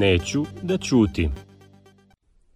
Neću 0.00 0.42
da 0.62 0.78
ćutim. 0.78 1.30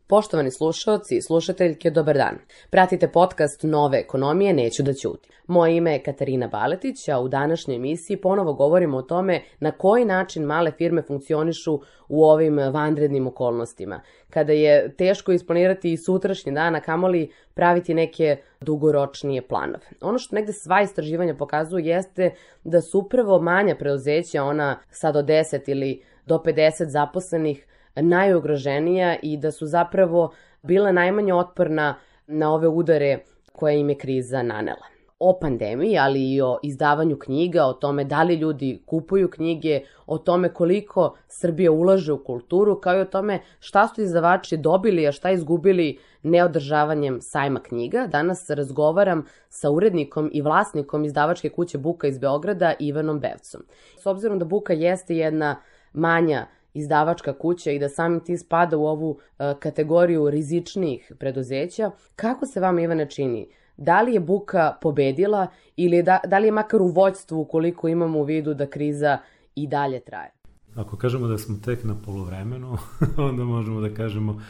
Poštovani 0.06 0.50
slušalci 0.50 1.16
i 1.16 1.22
slušateljke, 1.22 1.90
dobar 1.90 2.16
dan. 2.16 2.38
Pratite 2.70 3.08
podcast 3.08 3.62
Nove 3.62 3.98
ekonomije 3.98 4.52
Neću 4.52 4.82
da 4.82 4.92
ćutim. 4.92 5.32
Moje 5.46 5.76
ime 5.76 5.92
je 5.92 6.02
Katarina 6.02 6.48
Baletić, 6.48 7.08
a 7.08 7.20
u 7.20 7.28
današnjoj 7.28 7.76
emisiji 7.76 8.16
ponovo 8.16 8.54
govorimo 8.54 8.96
o 8.96 9.02
tome 9.02 9.42
na 9.60 9.70
koji 9.70 10.04
način 10.04 10.42
male 10.42 10.70
firme 10.70 11.02
funkcionišu 11.02 11.80
u 12.08 12.24
ovim 12.24 12.58
vanrednim 12.58 13.26
okolnostima. 13.26 14.00
Kada 14.30 14.52
je 14.52 14.96
teško 14.96 15.32
isplanirati 15.32 15.92
i 15.92 15.96
sutrašnji 15.96 16.52
dan, 16.52 16.74
a 16.74 16.80
kamoli 16.80 17.30
praviti 17.54 17.94
neke 17.94 18.36
dugoročnije 18.60 19.48
planove. 19.48 19.86
Ono 20.00 20.18
što 20.18 20.36
negde 20.36 20.52
sva 20.52 20.82
istraživanja 20.82 21.34
pokazuju 21.34 21.84
jeste 21.84 22.34
da 22.64 22.80
su 22.80 22.98
upravo 22.98 23.40
manja 23.40 23.76
preduzeća, 23.76 24.42
ona 24.42 24.80
sad 24.90 25.16
od 25.16 25.24
10 25.24 25.70
ili 25.70 26.02
do 26.26 26.38
50 26.38 26.84
zaposlenih, 26.84 27.66
najugroženija 27.96 29.16
i 29.22 29.36
da 29.36 29.50
su 29.50 29.66
zapravo 29.66 30.32
bila 30.62 30.92
najmanje 30.92 31.34
otporna 31.34 31.94
na 32.26 32.54
ove 32.54 32.68
udare 32.68 33.18
koje 33.52 33.80
im 33.80 33.88
je 33.88 33.98
kriza 33.98 34.42
nanela. 34.42 34.86
O 35.18 35.38
pandemiji, 35.40 35.98
ali 35.98 36.32
i 36.32 36.40
o 36.42 36.58
izdavanju 36.62 37.18
knjiga, 37.18 37.64
o 37.64 37.72
tome 37.72 38.04
da 38.04 38.22
li 38.22 38.34
ljudi 38.34 38.82
kupuju 38.86 39.30
knjige, 39.30 39.80
o 40.06 40.18
tome 40.18 40.48
koliko 40.48 41.16
Srbija 41.28 41.72
ulaže 41.72 42.12
u 42.12 42.24
kulturu, 42.24 42.80
kao 42.80 42.96
i 42.96 43.00
o 43.00 43.04
tome 43.04 43.38
šta 43.60 43.88
su 43.88 44.02
izdavači 44.02 44.56
dobili, 44.56 45.06
a 45.08 45.12
šta 45.12 45.30
izgubili 45.30 45.98
neodržavanjem 46.22 47.20
sajma 47.20 47.60
knjiga. 47.62 48.06
Danas 48.06 48.50
razgovaram 48.50 49.24
sa 49.48 49.70
urednikom 49.70 50.30
i 50.32 50.42
vlasnikom 50.42 51.04
izdavačke 51.04 51.48
kuće 51.48 51.78
Buka 51.78 52.06
iz 52.06 52.18
Beograda, 52.18 52.74
Ivanom 52.78 53.20
Bevcom. 53.20 53.62
S 53.98 54.06
obzirom 54.06 54.38
da 54.38 54.44
Buka 54.44 54.72
jeste 54.72 55.16
jedna 55.16 55.56
manja 55.94 56.46
izdavačka 56.74 57.32
kuća 57.32 57.70
i 57.70 57.78
da 57.78 57.88
samim 57.88 58.20
ti 58.20 58.38
spada 58.38 58.76
u 58.76 58.86
ovu 58.86 59.10
uh, 59.10 59.18
kategoriju 59.58 60.30
rizičnih 60.30 61.12
preduzeća, 61.18 61.90
kako 62.16 62.46
se 62.46 62.60
vama 62.60 62.80
Ivane 62.80 63.10
čini? 63.10 63.48
Da 63.76 64.02
li 64.02 64.14
je 64.14 64.20
buka 64.20 64.76
pobedila 64.80 65.46
ili 65.76 66.02
da, 66.02 66.20
da 66.26 66.38
li 66.38 66.46
je 66.48 66.52
makar 66.52 66.82
u 66.82 66.86
vođstvu 66.86 67.40
ukoliko 67.40 67.88
imamo 67.88 68.18
u 68.18 68.24
vidu 68.24 68.54
da 68.54 68.70
kriza 68.70 69.18
i 69.54 69.66
dalje 69.66 70.00
traje? 70.00 70.30
Ako 70.74 70.96
kažemo 70.96 71.26
da 71.26 71.38
smo 71.38 71.56
tek 71.64 71.84
na 71.84 71.94
polovremenu, 72.04 72.78
onda 73.28 73.44
možemo 73.44 73.80
da 73.80 73.94
kažemo 73.94 74.42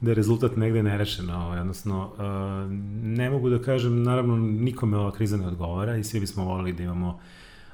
da 0.00 0.10
je 0.10 0.14
rezultat 0.14 0.56
negde 0.56 0.82
nerešen. 0.82 1.30
Ovaj, 1.30 1.60
odnosno, 1.60 2.10
uh, 2.12 2.18
ne 3.02 3.30
mogu 3.30 3.50
da 3.50 3.62
kažem, 3.62 4.02
naravno, 4.02 4.36
nikome 4.36 4.98
ova 4.98 5.12
kriza 5.12 5.36
ne 5.36 5.46
odgovara 5.46 5.96
i 5.96 6.04
svi 6.04 6.20
bismo 6.20 6.44
volili 6.44 6.72
da 6.72 6.82
imamo 6.82 7.08
uh, 7.08 7.20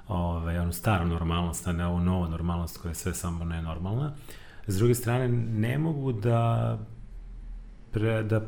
ovaj, 0.09 0.59
onu 0.59 0.73
staru 0.73 1.07
normalnost, 1.07 1.69
a 1.69 1.73
ne 1.73 1.87
ovu 1.87 2.01
novu 2.01 2.29
normalnost 2.29 2.79
koja 2.79 2.91
je 2.91 2.95
sve 2.95 3.15
samo 3.15 3.45
nenormalna. 3.45 4.13
S 4.67 4.79
druge 4.79 4.95
strane, 4.95 5.29
ne 5.59 5.79
mogu 5.79 6.13
da, 6.13 6.79
pre, 7.93 8.23
da 8.23 8.41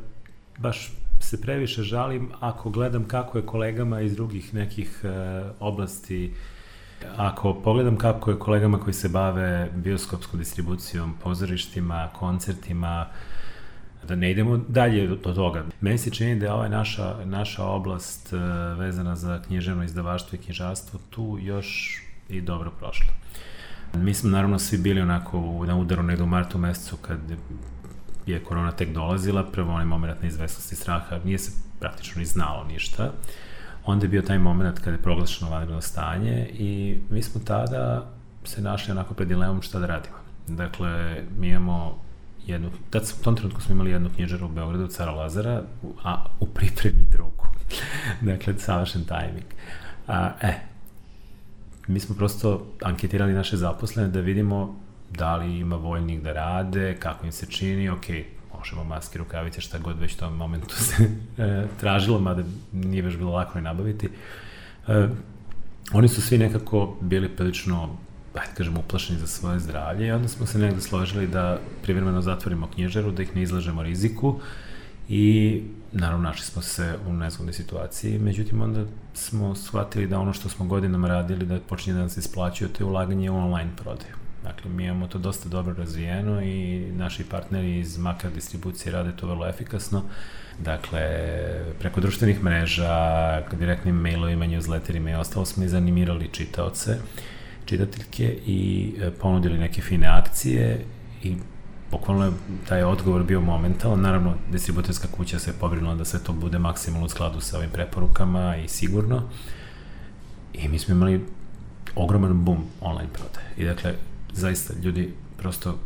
baš 0.58 0.92
se 1.20 1.40
previše 1.40 1.82
žalim 1.82 2.30
ako 2.40 2.70
gledam 2.70 3.04
kako 3.04 3.38
je 3.38 3.46
kolegama 3.46 4.00
iz 4.00 4.14
drugih 4.16 4.54
nekih 4.54 5.00
e, 5.04 5.08
oblasti 5.60 6.34
Ako 7.16 7.54
pogledam 7.54 7.96
kako 7.96 8.30
je 8.30 8.38
kolegama 8.38 8.78
koji 8.78 8.94
se 8.94 9.08
bave 9.08 9.70
bioskopskom 9.74 10.38
distribucijom, 10.38 11.14
pozorištima, 11.22 12.08
koncertima, 12.18 13.06
da 14.08 14.16
ne 14.16 14.30
idemo 14.30 14.56
dalje 14.56 15.06
do 15.06 15.32
toga. 15.32 15.64
Meni 15.80 15.98
se 15.98 16.10
čini 16.10 16.40
da 16.40 16.46
je 16.46 16.52
ova 16.52 16.68
naša, 16.68 17.24
naša 17.24 17.64
oblast 17.64 18.32
e, 18.32 18.36
vezana 18.78 19.16
za 19.16 19.42
književno 19.42 19.84
izdavaštvo 19.84 20.36
i 20.36 20.42
knjižarstvo 20.44 21.00
tu 21.10 21.38
još 21.40 22.00
i 22.28 22.40
dobro 22.40 22.70
prošla. 22.70 23.12
Mi 23.94 24.14
smo 24.14 24.30
naravno 24.30 24.58
svi 24.58 24.78
bili 24.78 25.00
onako 25.00 25.64
na 25.66 25.76
udaru 25.76 26.02
negde 26.02 26.22
u 26.22 26.26
martu 26.26 26.58
mesecu 26.58 26.96
kad 26.96 27.18
je 28.26 28.44
korona 28.44 28.72
tek 28.72 28.92
dolazila, 28.92 29.44
prvo 29.52 29.72
onaj 29.72 29.84
moment 29.84 30.22
neizvestnosti 30.22 30.76
straha, 30.76 31.18
nije 31.24 31.38
se 31.38 31.52
praktično 31.80 32.18
ni 32.18 32.24
znalo 32.24 32.64
ništa. 32.64 33.12
Onda 33.84 34.04
je 34.04 34.08
bio 34.08 34.22
taj 34.22 34.38
moment 34.38 34.78
kada 34.78 34.90
je 34.90 35.02
proglašeno 35.02 35.50
vanredno 35.50 35.80
stanje 35.80 36.48
i 36.52 36.98
mi 37.10 37.22
smo 37.22 37.40
tada 37.44 38.10
se 38.44 38.62
našli 38.62 38.92
onako 38.92 39.14
pred 39.14 39.28
dilemom 39.28 39.62
šta 39.62 39.78
da 39.78 39.86
radimo. 39.86 40.16
Dakle, 40.48 41.22
mi 41.38 41.48
imamo 41.48 42.02
jednu, 42.46 42.70
tad 42.90 43.02
u 43.20 43.24
tom 43.24 43.36
trenutku 43.36 43.60
smo 43.60 43.74
imali 43.74 43.90
jednu 43.90 44.10
knjižaru 44.14 44.46
u 44.46 44.48
Beogradu, 44.48 44.86
Cara 44.86 45.12
Lazara, 45.12 45.62
a 46.04 46.24
u 46.40 46.46
pripremi 46.46 47.06
drugu. 47.10 47.46
dakle, 48.32 48.58
savršen 48.58 49.04
tajming. 49.04 49.46
A, 50.06 50.30
e, 50.42 50.54
mi 51.86 52.00
smo 52.00 52.14
prosto 52.14 52.66
anketirali 52.82 53.32
naše 53.32 53.56
zaposlene 53.56 54.08
da 54.08 54.20
vidimo 54.20 54.80
da 55.10 55.36
li 55.36 55.58
ima 55.58 55.76
voljnih 55.76 56.22
da 56.22 56.32
rade, 56.32 56.96
kako 56.98 57.26
im 57.26 57.32
se 57.32 57.46
čini, 57.46 57.88
ok, 57.88 58.04
možemo 58.58 58.84
maske, 58.84 59.18
rukavice, 59.18 59.60
šta 59.60 59.78
god 59.78 59.98
već 59.98 60.14
u 60.14 60.18
tom 60.18 60.36
momentu 60.36 60.76
se 60.76 61.04
e, 61.38 61.66
tražilo, 61.80 62.20
mada 62.20 62.42
nije 62.72 63.02
baš 63.02 63.16
bilo 63.16 63.32
lako 63.32 63.58
i 63.58 63.62
nabaviti. 63.62 64.08
E, 64.88 65.08
oni 65.92 66.08
su 66.08 66.22
svi 66.22 66.38
nekako 66.38 66.96
bili 67.00 67.28
prilično 67.28 67.96
ajde 68.34 68.52
kažem, 68.56 68.76
uplašeni 68.76 69.18
za 69.18 69.26
svoje 69.26 69.58
zdravlje 69.58 70.06
i 70.06 70.12
onda 70.12 70.28
smo 70.28 70.46
se 70.46 70.58
negde 70.58 70.80
složili 70.80 71.26
da 71.26 71.58
privremeno 71.82 72.22
zatvorimo 72.22 72.68
knjižaru, 72.74 73.12
da 73.12 73.22
ih 73.22 73.36
ne 73.36 73.42
izlažemo 73.42 73.82
riziku 73.82 74.40
i 75.08 75.62
naravno 75.92 76.22
našli 76.22 76.44
smo 76.44 76.62
se 76.62 76.94
u 77.06 77.12
nezgodnoj 77.12 77.52
situaciji, 77.52 78.18
međutim 78.18 78.62
onda 78.62 78.84
smo 79.14 79.54
shvatili 79.54 80.06
da 80.06 80.18
ono 80.18 80.32
što 80.32 80.48
smo 80.48 80.66
godinama 80.66 81.08
radili 81.08 81.46
da 81.46 81.60
počinje 81.60 81.96
da 81.96 82.02
nas 82.02 82.16
isplaćuje, 82.16 82.72
to 82.72 82.84
je 82.84 82.88
ulaganje 82.88 83.30
u 83.30 83.36
online 83.36 83.70
prodaju. 83.76 84.14
Dakle, 84.44 84.70
mi 84.70 84.84
imamo 84.84 85.06
to 85.06 85.18
dosta 85.18 85.48
dobro 85.48 85.74
razvijeno 85.74 86.42
i 86.42 86.86
naši 86.92 87.24
partneri 87.24 87.78
iz 87.78 87.98
Makar 87.98 88.30
distribucije 88.32 88.92
rade 88.92 89.12
to 89.16 89.26
vrlo 89.26 89.48
efikasno. 89.48 90.02
Dakle, 90.58 91.00
preko 91.78 92.00
društvenih 92.00 92.44
mreža, 92.44 93.42
direktnim 93.52 93.94
mailovima, 93.94 94.46
newsletterima 94.46 95.10
i 95.10 95.14
ostalo 95.14 95.46
smo 95.46 95.64
i 95.64 95.68
zanimirali 95.68 96.28
čitaoce 96.32 96.98
čitateljke 97.64 98.38
i 98.46 98.92
e, 99.00 99.10
ponudili 99.10 99.58
neke 99.58 99.82
fine 99.82 100.06
akcije 100.06 100.84
i 101.22 101.36
bukvalno 101.90 102.24
je 102.24 102.32
taj 102.68 102.82
odgovor 102.82 103.22
bio 103.22 103.40
momentalan. 103.40 104.00
Naravno, 104.00 104.34
distributorska 104.52 105.08
kuća 105.16 105.38
se 105.38 105.52
pobrinula 105.60 105.94
da 105.94 106.04
sve 106.04 106.20
to 106.20 106.32
bude 106.32 106.58
maksimalno 106.58 107.06
u 107.06 107.08
skladu 107.08 107.40
sa 107.40 107.58
ovim 107.58 107.70
preporukama 107.70 108.56
i 108.56 108.68
sigurno. 108.68 109.22
I 110.54 110.68
mi 110.68 110.78
smo 110.78 110.94
imali 110.94 111.26
ogroman 111.94 112.44
boom 112.44 112.64
online 112.80 113.10
prodaje. 113.12 113.46
I 113.56 113.64
dakle, 113.64 113.94
zaista, 114.32 114.74
ljudi 114.82 115.14
prosto, 115.38 115.78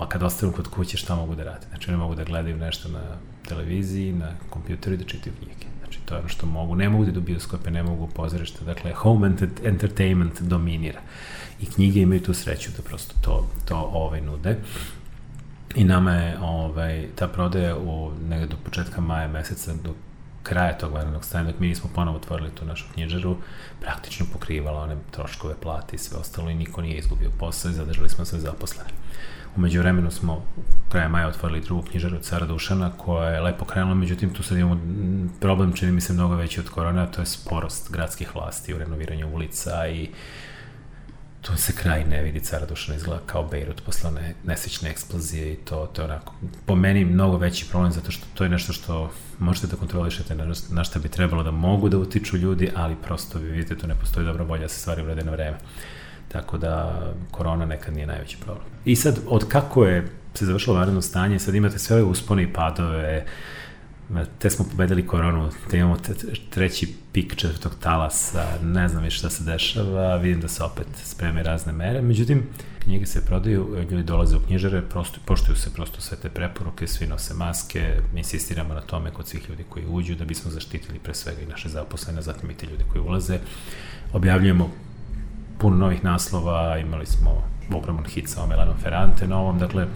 a 0.00 0.08
kad 0.08 0.22
ostanu 0.22 0.52
kod 0.52 0.68
kuće, 0.68 0.96
šta 0.96 1.14
mogu 1.14 1.34
da 1.34 1.44
rade? 1.44 1.66
Znači, 1.68 1.90
ne 1.90 1.96
mogu 1.96 2.14
da 2.14 2.24
gledaju 2.24 2.56
nešto 2.56 2.88
na 2.88 3.02
televiziji, 3.48 4.12
na 4.12 4.32
kompjuteru 4.50 4.94
i 4.94 4.98
da 4.98 5.04
čitaju 5.04 5.36
knjige. 5.36 5.61
To 6.04 6.14
je 6.14 6.18
ono 6.18 6.28
što 6.28 6.46
mogu. 6.46 6.76
Ne 6.76 6.88
mogu 6.88 7.04
da 7.04 7.10
idu 7.10 7.20
bioskope, 7.20 7.70
ne 7.70 7.82
mogu 7.82 8.06
pozorište. 8.06 8.64
Dakle, 8.64 8.92
home 8.92 9.32
entertainment 9.64 10.40
dominira. 10.40 11.00
I 11.60 11.66
knjige 11.66 12.00
imaju 12.00 12.22
tu 12.22 12.34
sreću 12.34 12.70
da 12.76 12.82
prosto 12.82 13.14
to, 13.20 13.46
to 13.64 13.90
ovaj 13.92 14.20
nude. 14.20 14.58
I 15.74 15.84
nama 15.84 16.12
je 16.12 16.38
ovaj, 16.40 17.06
ta 17.14 17.28
prodaja 17.28 17.76
u, 17.76 18.12
negde 18.28 18.46
do 18.46 18.56
početka 18.64 19.00
maja 19.00 19.28
meseca, 19.28 19.74
do 19.84 19.94
kraja 20.42 20.78
tog 20.78 20.92
vanrednog 20.92 21.24
stanja, 21.24 21.50
dok 21.50 21.60
mi 21.60 21.68
nismo 21.68 21.90
ponovo 21.94 22.16
otvorili 22.16 22.50
tu 22.50 22.64
našu 22.64 22.84
knjižaru, 22.94 23.36
praktično 23.80 24.26
pokrivala 24.32 24.82
one 24.82 24.96
troškove 25.10 25.54
plate 25.62 25.96
i 25.96 25.98
sve 25.98 26.18
ostalo 26.18 26.50
i 26.50 26.54
niko 26.54 26.82
nije 26.82 26.98
izgubio 26.98 27.30
posao 27.38 27.70
i 27.70 27.74
zadržali 27.74 28.08
smo 28.08 28.24
sve 28.24 28.38
zaposlene. 28.38 28.90
Umeđu 29.56 29.80
vremenu 29.80 30.10
smo 30.10 30.44
kraja 30.88 31.08
maja 31.08 31.28
otvorili 31.28 31.60
drugu 31.60 31.82
knjižaru 31.82 32.18
Cara 32.18 32.46
Dušana 32.46 32.90
koja 32.96 33.30
je 33.30 33.40
lepo 33.40 33.64
krenula, 33.64 33.94
međutim 33.94 34.34
tu 34.34 34.42
sad 34.42 34.58
imamo 34.58 34.80
problem, 35.40 35.72
čini 35.72 35.92
mi 35.92 36.00
se 36.00 36.12
mnogo 36.12 36.34
veći 36.34 36.60
od 36.60 36.68
korona, 36.68 37.06
to 37.06 37.22
je 37.22 37.26
sporost 37.26 37.92
gradskih 37.92 38.34
vlasti 38.34 38.74
u 38.74 38.78
renoviranju 38.78 39.34
ulica 39.34 39.88
i 39.88 40.08
tu 41.42 41.56
se 41.56 41.72
kraj 41.72 42.04
ne 42.04 42.22
vidi, 42.22 42.40
Cara 42.40 42.66
Dušana 42.66 42.96
izgleda 42.96 43.22
kao 43.26 43.42
Bejrut 43.42 43.82
posle 43.84 44.10
one 44.10 44.34
nesečne 44.44 44.90
eksplozije 44.90 45.52
i 45.52 45.56
to, 45.56 45.90
to 45.92 46.02
je 46.02 46.06
onako, 46.06 46.34
po 46.66 46.74
meni 46.74 47.04
mnogo 47.04 47.36
veći 47.36 47.68
problem 47.70 47.92
zato 47.92 48.10
što 48.10 48.26
to 48.34 48.44
je 48.44 48.50
nešto 48.50 48.72
što 48.72 49.10
možete 49.38 49.66
da 49.66 49.76
kontrolišete 49.76 50.34
na, 50.34 50.54
na 50.70 50.84
šta 50.84 50.98
bi 50.98 51.08
trebalo 51.08 51.42
da 51.42 51.50
mogu 51.50 51.88
da 51.88 51.98
utiču 51.98 52.36
ljudi, 52.36 52.70
ali 52.74 52.96
prosto 53.02 53.38
vi 53.38 53.50
vidite 53.50 53.78
tu 53.78 53.86
ne 53.86 53.94
postoji 53.94 54.26
dobra 54.26 54.44
volja 54.44 54.62
da 54.62 54.68
se 54.68 54.80
stvari 54.80 55.02
urede 55.02 55.24
na 55.24 55.32
vreme. 55.32 55.58
Tako 56.32 56.58
da 56.58 57.02
korona 57.30 57.66
nekad 57.66 57.94
nije 57.94 58.06
najveći 58.06 58.36
problem. 58.44 58.66
I 58.84 58.96
sad, 58.96 59.18
od 59.26 59.48
kako 59.48 59.84
je 59.86 60.08
se 60.34 60.46
završilo 60.46 60.76
vanredno 60.76 61.02
stanje, 61.02 61.38
sad 61.38 61.54
imate 61.54 61.78
sve 61.78 61.96
ove 61.96 62.04
uspone 62.04 62.42
i 62.42 62.52
padove, 62.52 63.24
te 64.38 64.50
smo 64.50 64.64
pobedili 64.70 65.06
koronu, 65.06 65.50
te 65.70 65.78
imamo 65.78 65.96
treći 66.50 66.94
pik 67.12 67.36
četvrtog 67.36 67.72
talasa, 67.80 68.46
ne 68.62 68.88
znam 68.88 69.02
više 69.02 69.18
šta 69.18 69.30
se 69.30 69.44
dešava, 69.44 70.16
vidim 70.16 70.40
da 70.40 70.48
se 70.48 70.64
opet 70.64 70.86
spreme 71.02 71.42
razne 71.42 71.72
mere, 71.72 72.02
međutim, 72.02 72.42
knjige 72.82 73.06
se 73.06 73.26
prodaju, 73.26 73.86
ljudi 73.90 74.02
dolaze 74.02 74.36
u 74.36 74.40
knjižare, 74.40 74.82
prosto, 74.82 75.20
poštuju 75.24 75.56
se 75.56 75.72
prosto 75.74 76.00
sve 76.00 76.16
te 76.16 76.28
preporuke, 76.28 76.86
svi 76.86 77.06
nose 77.06 77.34
maske, 77.34 78.00
insistiramo 78.16 78.74
na 78.74 78.80
tome 78.80 79.10
kod 79.10 79.28
svih 79.28 79.48
ljudi 79.48 79.64
koji 79.68 79.86
uđu, 79.86 80.14
da 80.14 80.24
bismo 80.24 80.50
zaštitili 80.50 80.98
pre 80.98 81.14
svega 81.14 81.42
i 81.42 81.46
naše 81.46 81.68
zaposlene, 81.68 82.22
zatim 82.22 82.50
i 82.50 82.54
te 82.54 82.66
ljudi 82.66 82.84
koji 82.92 83.02
ulaze. 83.02 83.38
Objavljujemo 84.12 84.70
puno 85.62 85.76
novih 85.76 86.04
naslova, 86.04 86.78
imali 86.78 87.06
smo 87.06 87.42
ogroman 87.74 88.04
hit 88.04 88.28
sa 88.28 88.42
Omelanom 88.42 88.76
Ferrante 88.82 89.26
novom, 89.26 89.58
dakle, 89.58 89.86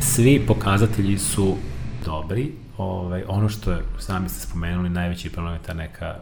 svi 0.00 0.44
pokazatelji 0.46 1.18
su 1.18 1.56
dobri, 2.04 2.52
ovaj, 2.78 3.24
ono 3.28 3.48
što 3.48 3.72
je, 3.72 3.82
sami 3.98 4.28
ste 4.28 4.40
spomenuli, 4.40 4.88
najveći 4.88 5.30
problem 5.30 5.54
je 5.54 5.62
ta 5.62 5.74
neka 5.74 6.14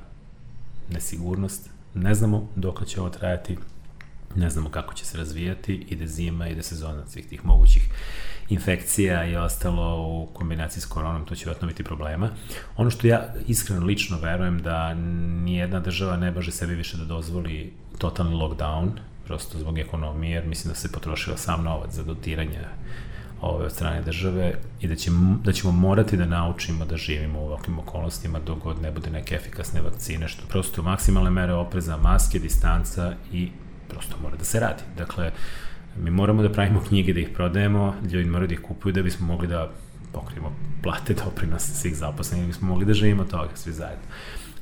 nesigurnost, 0.91 1.71
ne 1.95 2.15
znamo 2.15 2.49
dok 2.57 2.87
će 2.87 3.01
ovo 3.01 3.11
trajati, 3.11 3.59
ne 4.37 4.51
znamo 4.51 4.71
kako 4.71 4.95
će 4.95 5.05
se 5.05 5.19
razvijati, 5.19 5.75
ide 5.75 6.07
zima, 6.07 6.49
ide 6.49 6.63
sezona 6.63 7.07
svih 7.07 7.27
tih 7.27 7.45
mogućih 7.45 7.89
infekcija 8.49 9.25
i 9.25 9.37
ostalo 9.37 10.09
u 10.09 10.27
kombinaciji 10.27 10.81
s 10.81 10.87
koronom, 10.87 11.25
to 11.25 11.35
će 11.35 11.47
vratno 11.47 11.69
biti 11.69 11.85
problema. 11.85 12.29
Ono 12.77 12.91
što 12.91 13.07
ja 13.07 13.35
iskreno 13.47 13.87
lično 13.87 14.19
verujem 14.19 14.63
da 14.63 14.95
nijedna 14.95 15.81
država 15.81 16.17
ne 16.17 16.33
baže 16.33 16.53
sebi 16.53 16.75
više 16.75 16.97
da 16.97 17.05
dozvoli 17.05 17.73
totalni 17.99 18.35
lockdown, 18.37 18.91
prosto 19.25 19.59
zbog 19.59 19.79
ekonomije, 19.79 20.35
jer 20.35 20.47
mislim 20.47 20.73
da 20.73 20.79
se 20.79 20.93
potrošila 20.93 21.37
sam 21.37 21.65
novac 21.65 21.93
za 21.93 22.03
dotiranje 22.03 22.59
ove 23.41 23.65
od 23.65 23.73
strane 23.73 24.03
države 24.03 24.55
i 24.81 24.89
da, 24.89 24.97
će, 24.97 25.11
da 25.45 25.53
ćemo 25.53 25.73
morati 25.73 26.17
da 26.17 26.27
naučimo 26.27 26.85
da 26.85 26.97
živimo 26.97 27.41
u 27.41 27.47
ovakvim 27.47 27.79
okolnostima 27.79 28.39
dok 28.39 28.59
god 28.59 28.83
ne 28.83 28.91
bude 28.91 29.11
neke 29.11 29.35
efikasne 29.35 29.81
vakcine, 29.83 30.29
što 30.29 30.47
prosto 30.49 30.83
maksimalne 30.83 31.31
mere 31.31 31.53
opreza, 31.53 31.97
maske, 31.97 32.39
distanca 32.39 33.15
i 33.33 33.51
prosto 33.89 34.17
mora 34.23 34.37
da 34.37 34.45
se 34.45 34.61
radi. 34.61 34.83
Dakle, 34.97 35.33
mi 36.03 36.11
moramo 36.11 36.43
da 36.43 36.53
pravimo 36.53 36.81
knjige, 36.89 37.13
da 37.13 37.21
ih 37.21 37.29
prodajemo, 37.35 37.95
ljudi 38.13 38.31
moraju 38.31 38.49
da 38.49 38.55
ih 38.55 38.61
kupuju 38.61 38.93
da 38.93 39.03
bismo 39.03 39.27
mogli 39.27 39.49
da 39.49 39.71
pokrijemo 40.13 40.53
plate 40.83 41.15
doprinose 41.15 41.75
svih 41.75 41.97
zaposlenih, 41.97 42.45
da 42.45 42.53
bismo 42.53 42.69
mogli 42.69 42.85
da 42.85 42.95
živimo 42.95 43.25
toga 43.25 43.51
svi 43.55 43.73
zajedno. 43.73 44.05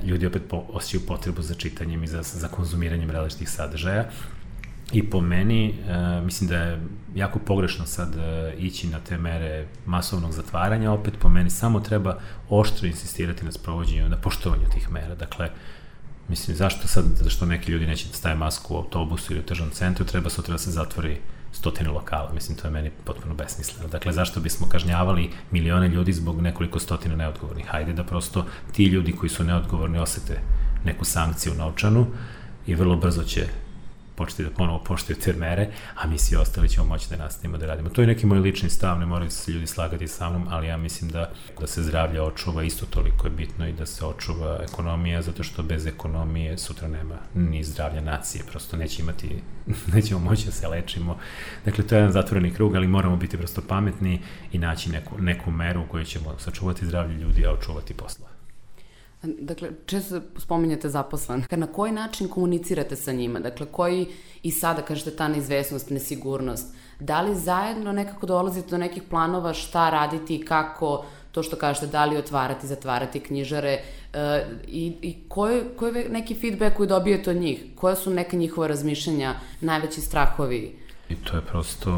Ljudi 0.04 0.26
opet 0.26 0.42
po, 0.48 0.64
osjećaju 0.68 1.06
potrebu 1.06 1.42
za 1.42 1.54
čitanjem 1.54 2.04
i 2.04 2.06
za, 2.06 2.22
za 2.22 2.48
konzumiranjem 2.48 3.10
različitih 3.10 3.50
sadržaja. 3.50 4.04
I 4.92 5.10
po 5.10 5.20
meni, 5.20 5.68
e, 5.68 6.20
mislim 6.20 6.50
da 6.50 6.56
je 6.56 6.80
jako 7.14 7.38
pogrešno 7.38 7.86
sad 7.86 8.14
e, 8.16 8.54
ići 8.58 8.86
na 8.86 8.98
te 8.98 9.18
mere 9.18 9.66
masovnog 9.86 10.32
zatvaranja, 10.32 10.92
opet 10.92 11.14
po 11.18 11.28
meni 11.28 11.50
samo 11.50 11.80
treba 11.80 12.18
oštro 12.48 12.88
insistirati 12.88 13.44
na 13.44 13.52
sprovođenju, 13.52 14.08
na 14.08 14.16
poštovanju 14.16 14.64
tih 14.74 14.90
mera. 14.90 15.14
Dakle, 15.14 15.50
Mislim, 16.32 16.56
zašto 16.56 16.88
sad, 16.88 17.04
zašto 17.20 17.46
neki 17.46 17.72
ljudi 17.72 17.86
neće 17.86 18.08
da 18.08 18.14
staje 18.14 18.34
masku 18.34 18.74
u 18.74 18.76
autobusu 18.76 19.32
ili 19.32 19.40
u 19.40 19.46
tržnom 19.46 19.70
centru, 19.70 20.04
treba 20.04 20.30
sutra 20.30 20.52
da 20.52 20.58
se 20.58 20.70
zatvori 20.70 21.18
stotine 21.52 21.90
lokala. 21.90 22.32
Mislim, 22.32 22.56
to 22.56 22.66
je 22.66 22.70
meni 22.70 22.90
potpuno 23.04 23.34
besmisleno. 23.34 23.88
Dakle, 23.88 24.12
zašto 24.12 24.40
bismo 24.40 24.66
kažnjavali 24.68 25.30
milione 25.50 25.88
ljudi 25.88 26.12
zbog 26.12 26.40
nekoliko 26.40 26.78
stotina 26.78 27.16
neodgovornih? 27.16 27.66
Hajde 27.66 27.92
da 27.92 28.04
prosto 28.04 28.46
ti 28.72 28.84
ljudi 28.84 29.12
koji 29.12 29.30
su 29.30 29.44
neodgovorni 29.44 29.98
osete 29.98 30.40
neku 30.84 31.04
sankciju 31.04 31.54
novčanu 31.54 32.06
i 32.66 32.74
vrlo 32.74 32.96
brzo 32.96 33.22
će 33.22 33.46
početi 34.14 34.44
da 34.44 34.50
ponovo 34.50 34.78
poštuju 34.84 35.16
te 35.16 35.32
mere, 35.32 35.68
a 35.94 36.06
mi 36.06 36.18
svi 36.18 36.36
ostali 36.36 36.68
ćemo 36.68 36.86
moći 36.86 37.10
da 37.10 37.16
nastavimo 37.16 37.58
da 37.58 37.66
radimo. 37.66 37.88
To 37.88 38.00
je 38.00 38.06
neki 38.06 38.26
moj 38.26 38.38
lični 38.38 38.70
stav, 38.70 38.98
ne 38.98 39.06
moraju 39.06 39.30
se 39.30 39.52
ljudi 39.52 39.66
slagati 39.66 40.08
sa 40.08 40.30
mnom, 40.30 40.46
ali 40.50 40.66
ja 40.66 40.76
mislim 40.76 41.10
da, 41.10 41.30
da 41.60 41.66
se 41.66 41.82
zdravlje 41.82 42.22
očuva 42.22 42.62
isto 42.62 42.86
toliko 42.86 43.26
je 43.26 43.30
bitno 43.30 43.68
i 43.68 43.72
da 43.72 43.86
se 43.86 44.04
očuva 44.04 44.60
ekonomija, 44.62 45.22
zato 45.22 45.42
što 45.42 45.62
bez 45.62 45.86
ekonomije 45.86 46.58
sutra 46.58 46.88
nema 46.88 47.18
ni 47.34 47.64
zdravlja 47.64 48.00
nacije, 48.00 48.44
prosto 48.50 48.76
neće 48.76 49.02
imati, 49.02 49.42
nećemo 49.94 50.20
moći 50.20 50.46
da 50.46 50.52
se 50.52 50.68
lečimo. 50.68 51.18
Dakle, 51.64 51.86
to 51.86 51.94
je 51.94 51.98
jedan 51.98 52.12
zatvoreni 52.12 52.54
krug, 52.54 52.76
ali 52.76 52.86
moramo 52.86 53.16
biti 53.16 53.38
prosto 53.38 53.62
pametni 53.68 54.20
i 54.52 54.58
naći 54.58 54.90
neku, 54.90 55.18
neku 55.18 55.50
meru 55.50 55.82
u 55.82 55.86
kojoj 55.86 56.04
ćemo 56.04 56.38
sačuvati 56.38 56.86
zdravlje 56.86 57.14
ljudi, 57.14 57.46
a 57.46 57.52
očuvati 57.52 57.94
posla. 57.94 58.41
Dakle, 59.22 59.70
često 59.86 60.20
spominjate 60.38 60.88
zaposlen. 60.88 61.44
Na 61.50 61.66
koji 61.66 61.92
način 61.92 62.28
komunicirate 62.28 62.96
sa 62.96 63.12
njima? 63.12 63.40
Dakle, 63.40 63.66
koji 63.66 64.06
i 64.42 64.50
sada 64.50 64.82
kažete 64.82 65.10
ta 65.10 65.28
neizvesnost, 65.28 65.90
nesigurnost. 65.90 66.74
Da 67.00 67.20
li 67.20 67.36
zajedno 67.36 67.92
nekako 67.92 68.26
dolazite 68.26 68.70
do 68.70 68.78
nekih 68.78 69.02
planova 69.02 69.54
šta 69.54 69.90
raditi 69.90 70.36
i 70.36 70.44
kako 70.44 71.04
to 71.32 71.42
što 71.42 71.56
kažete, 71.56 71.86
da 71.86 72.04
li 72.04 72.16
otvarati, 72.16 72.66
zatvarati 72.66 73.20
knjižare 73.20 73.80
e, 74.12 74.46
i, 74.66 74.96
i 75.02 75.16
koji, 75.28 75.62
koji 75.76 75.94
je 75.94 76.08
neki 76.08 76.34
feedback 76.34 76.76
koji 76.76 76.88
dobijete 76.88 77.30
od 77.30 77.36
njih? 77.36 77.64
Koja 77.76 77.96
su 77.96 78.10
neka 78.10 78.36
njihova 78.36 78.66
razmišljanja, 78.66 79.34
najveći 79.60 80.00
strahovi? 80.00 80.78
I 81.08 81.14
to 81.14 81.36
je 81.36 81.42
prosto 81.42 81.90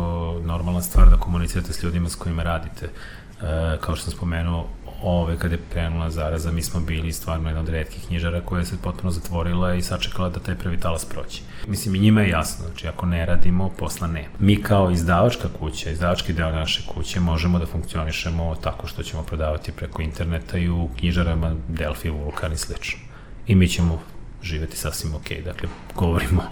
normalna 0.44 0.82
stvar 0.82 1.10
da 1.10 1.16
komunicirate 1.16 1.72
s 1.72 1.82
ljudima 1.82 2.08
s 2.08 2.14
kojima 2.14 2.42
radite. 2.42 2.86
E, 2.86 3.78
kao 3.80 3.96
što 3.96 4.04
sam 4.04 4.16
spomenuo, 4.16 4.68
ove, 5.02 5.38
kad 5.38 5.52
je 5.52 5.58
krenula 5.72 6.10
zaraza, 6.10 6.52
mi 6.52 6.62
smo 6.62 6.80
bili 6.80 7.12
stvarno 7.12 7.48
jedna 7.48 7.60
od 7.60 7.68
redkih 7.68 8.06
knjižara 8.06 8.40
koja 8.40 8.64
se 8.64 8.76
potpuno 8.82 9.10
zatvorila 9.10 9.74
i 9.74 9.82
sačekala 9.82 10.28
da 10.28 10.40
taj 10.40 10.54
prvi 10.54 10.80
talas 10.80 11.04
proći. 11.04 11.42
Mislim, 11.66 11.94
i 11.94 11.98
njima 11.98 12.20
je 12.20 12.28
jasno, 12.28 12.66
znači 12.66 12.88
ako 12.88 13.06
ne 13.06 13.26
radimo, 13.26 13.70
posla 13.78 14.06
ne. 14.06 14.28
Mi 14.38 14.62
kao 14.62 14.90
izdavačka 14.90 15.48
kuća, 15.58 15.90
izdavački 15.90 16.32
deo 16.32 16.50
naše 16.50 16.82
kuće, 16.86 17.20
možemo 17.20 17.58
da 17.58 17.66
funkcionišemo 17.66 18.56
tako 18.62 18.86
što 18.86 19.02
ćemo 19.02 19.22
prodavati 19.22 19.72
preko 19.72 20.02
interneta 20.02 20.58
i 20.58 20.68
u 20.68 20.88
knjižarama 20.98 21.54
Delphi, 21.68 22.10
Vulkan 22.10 22.52
i 22.52 22.56
slično. 22.56 23.00
I 23.46 23.54
mi 23.54 23.68
ćemo 23.68 24.02
živeti 24.42 24.76
sasvim 24.76 25.14
ok. 25.14 25.44
Dakle, 25.44 25.68
govorimo 25.94 26.42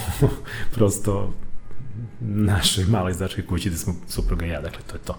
prosto 0.74 1.32
našoj 2.20 2.84
maloj 2.84 3.10
izdačkoj 3.10 3.46
kući 3.46 3.70
da 3.70 3.76
smo 3.76 3.94
supruga 4.08 4.46
i 4.46 4.48
ja, 4.48 4.60
dakle 4.60 4.80
to 4.86 4.96
je 4.96 5.00
to. 5.00 5.18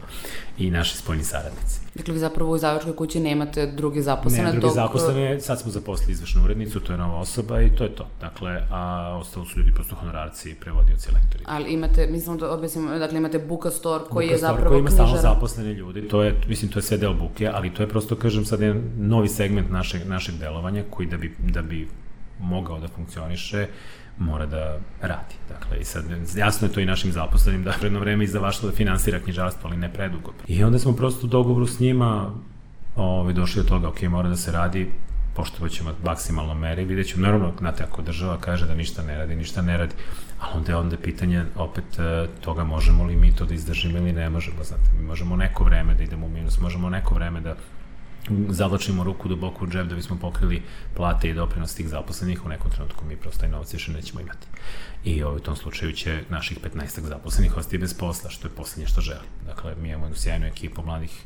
I 0.57 0.71
naši 0.71 0.97
spoljni 0.97 1.23
saradnici. 1.23 1.79
Dakle, 1.95 2.13
vi 2.13 2.19
zapravo 2.19 2.51
u 2.51 2.55
izdačkoj 2.55 2.95
kući 2.95 3.19
nemate 3.19 3.67
druge 3.67 4.01
zaposlene? 4.01 4.43
Ne, 4.43 4.51
druge 4.51 4.67
dok... 4.67 4.75
zaposlene, 4.75 5.41
sad 5.41 5.61
smo 5.61 5.71
zaposlili 5.71 6.11
izvršnu 6.11 6.43
urednicu, 6.43 6.79
to 6.79 6.91
je 6.91 6.97
nova 6.97 7.19
osoba 7.19 7.61
i 7.61 7.75
to 7.75 7.83
je 7.83 7.95
to. 7.95 8.07
Dakle, 8.21 8.61
a 8.71 9.15
ostalo 9.21 9.45
su 9.45 9.59
ljudi 9.59 9.71
prosto 9.73 9.95
honorarci, 9.95 10.55
prevodioci, 10.61 11.09
lektori. 11.13 11.43
Ali 11.47 11.73
imate, 11.73 12.07
mislim 12.07 12.37
da 12.37 12.51
objasnim, 12.51 12.99
dakle 12.99 13.17
imate 13.17 13.39
Buka 13.39 13.71
Store 13.71 14.03
koji 14.09 14.27
Buka 14.27 14.33
je 14.35 14.39
zapravo 14.39 14.69
koji 14.69 14.79
ima 14.79 14.89
stalno 14.89 15.17
zaposlene 15.17 15.73
ljudi. 15.73 16.07
To 16.07 16.23
je, 16.23 16.35
mislim, 16.47 16.71
to 16.71 16.79
je 16.79 16.83
sve 16.83 16.97
del 16.97 17.13
Buke, 17.13 17.49
ali 17.53 17.73
to 17.73 17.83
je 17.83 17.89
prosto, 17.89 18.15
kažem, 18.15 18.45
sad 18.45 18.61
jedan 18.61 18.83
novi 18.97 19.29
segment 19.29 19.69
našeg, 19.69 20.07
našeg 20.07 20.35
delovanja 20.35 20.83
koji 20.89 21.07
da 21.07 21.17
bi, 21.17 21.35
da 21.39 21.61
bi 21.61 21.87
mogao 22.39 22.79
da 22.79 22.87
funkcioniše, 22.87 23.67
mora 24.17 24.45
da 24.45 24.79
radi. 25.01 25.35
Dakle, 25.49 25.77
i 25.77 25.83
sad, 25.83 26.05
jasno 26.35 26.67
je 26.67 26.73
to 26.73 26.79
i 26.79 26.85
našim 26.85 27.11
zaposlenim 27.11 27.63
da 27.63 27.73
predno 27.79 27.99
vreme 27.99 28.23
izdavaštvo 28.23 28.69
da 28.69 28.75
finansira 28.75 29.19
knjižarstvo, 29.19 29.69
ali 29.69 29.77
ne 29.77 29.93
predugo. 29.93 30.33
I 30.47 30.63
onda 30.63 30.79
smo 30.79 30.93
prosto 30.93 31.27
u 31.27 31.29
dogovoru 31.29 31.67
s 31.67 31.79
njima 31.79 32.31
ovaj, 32.95 33.33
došli 33.33 33.63
do 33.63 33.69
toga, 33.69 33.87
ok, 33.87 34.01
mora 34.01 34.29
da 34.29 34.35
se 34.35 34.51
radi, 34.51 34.91
poštovat 35.35 35.71
ćemo 35.71 35.91
maksimalno 36.03 36.53
mere 36.53 36.81
i 36.81 36.85
vidjet 36.85 37.07
ćemo, 37.07 37.25
naravno, 37.25 37.53
znate, 37.59 37.83
ako 37.83 38.01
država 38.01 38.37
kaže 38.37 38.65
da 38.65 38.75
ništa 38.75 39.03
ne 39.03 39.17
radi, 39.17 39.35
ništa 39.35 39.61
ne 39.61 39.77
radi, 39.77 39.93
ali 40.39 40.57
onda 40.57 40.71
je 40.71 40.75
onda 40.75 40.97
pitanje 40.97 41.45
opet 41.55 41.99
e, 41.99 42.27
toga 42.41 42.63
možemo 42.63 43.03
li 43.03 43.15
mi 43.15 43.35
to 43.35 43.45
da 43.45 43.53
izdržimo 43.53 43.97
ili 43.97 44.13
ne 44.13 44.29
možemo, 44.29 44.63
znate, 44.63 44.83
mi 44.99 45.05
možemo 45.05 45.35
neko 45.35 45.63
vreme 45.63 45.93
da 45.93 46.03
idemo 46.03 46.25
u 46.25 46.29
minus, 46.29 46.59
možemo 46.59 46.89
neko 46.89 47.15
vreme 47.15 47.41
da 47.41 47.55
zavlačimo 48.49 49.03
ruku 49.03 49.29
duboko 49.29 49.65
u 49.65 49.67
džep 49.67 49.87
da 49.87 49.95
bismo 49.95 50.17
pokrili 50.21 50.61
plate 50.95 51.29
i 51.29 51.33
doprinos 51.33 51.75
tih 51.75 51.89
zaposlenih, 51.89 52.45
u 52.45 52.49
nekom 52.49 52.71
trenutku 52.71 53.05
mi 53.05 53.17
prosto 53.17 53.39
taj 53.39 53.49
novac 53.49 53.73
više 53.73 53.91
nećemo 53.91 54.21
imati. 54.21 54.47
I 55.03 55.23
ovaj, 55.23 55.37
u 55.37 55.39
tom 55.39 55.55
slučaju 55.55 55.91
će 55.91 56.23
naših 56.29 56.59
15 56.59 56.99
zaposlenih 56.99 57.57
ostati 57.57 57.77
bez 57.77 57.93
posla, 57.93 58.29
što 58.29 58.47
je 58.47 58.51
poslednje 58.51 58.87
što 58.87 59.01
želim. 59.01 59.29
Dakle, 59.45 59.75
mi 59.75 59.89
imamo 59.89 60.05
jednu 60.05 60.17
sjajnu 60.17 60.45
ekipu 60.45 60.81
mladih 60.85 61.23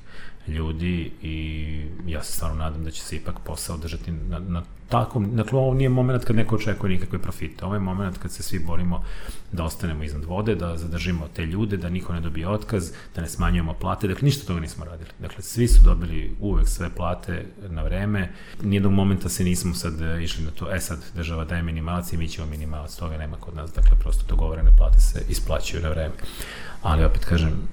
ljudi 0.49 1.11
i 1.21 1.85
ja 2.07 2.23
se 2.23 2.33
stvarno 2.33 2.57
nadam 2.57 2.83
da 2.83 2.91
će 2.91 3.01
se 3.01 3.15
ipak 3.15 3.35
posao 3.45 3.77
držati 3.77 4.11
na, 4.11 4.39
na 4.39 4.63
takvom, 4.89 5.35
dakle 5.35 5.59
ovo 5.59 5.73
nije 5.73 5.89
moment 5.89 6.25
kad 6.25 6.35
neko 6.35 6.55
očekuje 6.55 6.93
nikakve 6.93 7.19
profite, 7.19 7.65
ovo 7.65 7.73
je 7.73 7.79
moment 7.79 8.17
kad 8.17 8.31
se 8.31 8.43
svi 8.43 8.59
borimo 8.59 9.03
da 9.51 9.63
ostanemo 9.63 10.03
iznad 10.03 10.23
vode, 10.25 10.55
da 10.55 10.77
zadržimo 10.77 11.27
te 11.33 11.45
ljude, 11.45 11.77
da 11.77 11.89
niko 11.89 12.13
ne 12.13 12.21
dobije 12.21 12.47
otkaz, 12.47 12.91
da 13.15 13.21
ne 13.21 13.27
smanjujemo 13.27 13.73
plate, 13.73 14.07
dakle 14.07 14.25
ništa 14.25 14.47
toga 14.47 14.59
nismo 14.59 14.85
radili. 14.85 15.09
Dakle, 15.19 15.41
svi 15.41 15.67
su 15.67 15.83
dobili 15.83 16.35
uvek 16.39 16.67
sve 16.67 16.89
plate 16.95 17.45
na 17.69 17.83
vreme, 17.83 18.31
nijednog 18.63 18.93
momenta 18.93 19.29
se 19.29 19.43
nismo 19.43 19.73
sad 19.73 19.93
išli 20.21 20.43
na 20.43 20.51
to, 20.51 20.75
e 20.75 20.79
sad 20.79 20.99
država 21.15 21.45
daje 21.45 21.63
minimalac 21.63 22.13
i 22.13 22.17
mi 22.17 22.27
ćemo 22.27 22.47
minimalac, 22.47 22.95
toga 22.95 23.17
nema 23.17 23.37
kod 23.37 23.55
nas, 23.55 23.73
dakle 23.73 23.97
prosto 23.99 24.25
dogovorene 24.29 24.75
plate 24.77 24.99
se 24.99 25.25
isplaćuju 25.29 25.81
na 25.81 25.89
vreme 25.89 26.13
ali 26.81 27.03
opet 27.03 27.25
kažem, 27.25 27.69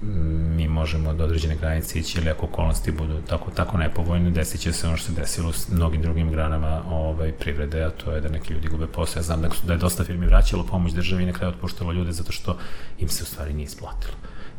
mi 0.55 0.67
možemo 0.67 1.13
do 1.13 1.23
određene 1.23 1.55
granice 1.55 1.99
ići 1.99 2.19
ili 2.19 2.29
ako 2.29 2.45
okolnosti 2.45 2.91
budu 2.91 3.21
tako, 3.21 3.51
tako 3.51 3.77
nepovoljne, 3.77 4.31
desit 4.31 4.61
će 4.61 4.73
se 4.73 4.87
ono 4.87 4.97
što 4.97 5.07
se 5.07 5.21
desilo 5.21 5.53
s 5.53 5.69
mnogim 5.69 6.01
drugim 6.01 6.31
granama 6.31 6.83
ovaj, 6.89 7.31
privrede, 7.31 7.83
a 7.83 7.89
to 7.89 8.11
je 8.11 8.21
da 8.21 8.29
neki 8.29 8.53
ljudi 8.53 8.67
gube 8.67 8.87
posao. 8.87 9.19
Ja 9.19 9.23
znam 9.23 9.41
da, 9.41 9.49
da 9.63 9.73
je 9.73 9.79
dosta 9.79 10.03
firmi 10.03 10.25
vraćalo 10.25 10.63
pomoć 10.63 10.93
državi 10.93 11.23
i 11.23 11.25
na 11.25 11.33
kraju 11.33 11.53
otpuštalo 11.53 11.91
ljude 11.91 12.11
zato 12.11 12.31
što 12.31 12.57
im 12.99 13.09
se 13.09 13.23
u 13.23 13.25
stvari 13.25 13.53
nije 13.53 13.65
isplatilo 13.65 14.13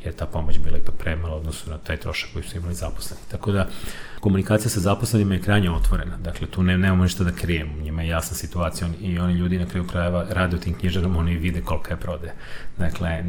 jer 0.05 0.15
ta 0.15 0.27
pomoć 0.27 0.59
bila 0.59 0.79
ipak 0.79 0.95
premala 0.95 1.37
odnosu 1.37 1.71
na 1.71 1.79
taj 1.79 1.97
trošak 1.97 2.31
koji 2.33 2.45
su 2.45 2.57
imali 2.57 2.75
zaposleni. 2.75 3.23
Tako 3.31 3.53
da, 3.53 3.69
komunikacija 4.21 4.71
sa 4.71 4.81
zaposlenima 4.81 5.35
je 5.35 5.43
krajnje 5.43 5.71
otvorena. 5.71 6.17
Dakle, 6.17 6.47
tu 6.47 6.63
ne, 6.63 6.79
nemamo 6.79 7.03
ništa 7.03 7.25
da 7.25 7.33
krijemo. 7.33 7.73
Njima 7.83 8.03
je 8.03 8.09
jasna 8.09 8.37
situacija 8.37 8.89
i 9.01 9.19
oni 9.19 9.35
ljudi 9.35 9.59
na 9.59 9.67
kraju 9.67 9.87
krajeva 9.87 10.27
rade 10.31 10.57
u 10.57 10.61
tim 10.61 10.75
knjižarama, 10.75 11.19
oni 11.19 11.37
vide 11.37 11.61
kolika 11.61 11.95
je 11.95 12.01
prode. 12.01 12.33
Dakle, 12.79 13.25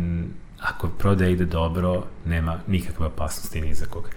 ako 0.62 0.90
prodaja 0.90 1.30
ide 1.30 1.46
dobro, 1.46 2.04
nema 2.26 2.60
nikakve 2.68 3.06
opasnosti 3.06 3.62
ni 3.62 3.74
za 3.74 3.86
koga. 3.86 4.10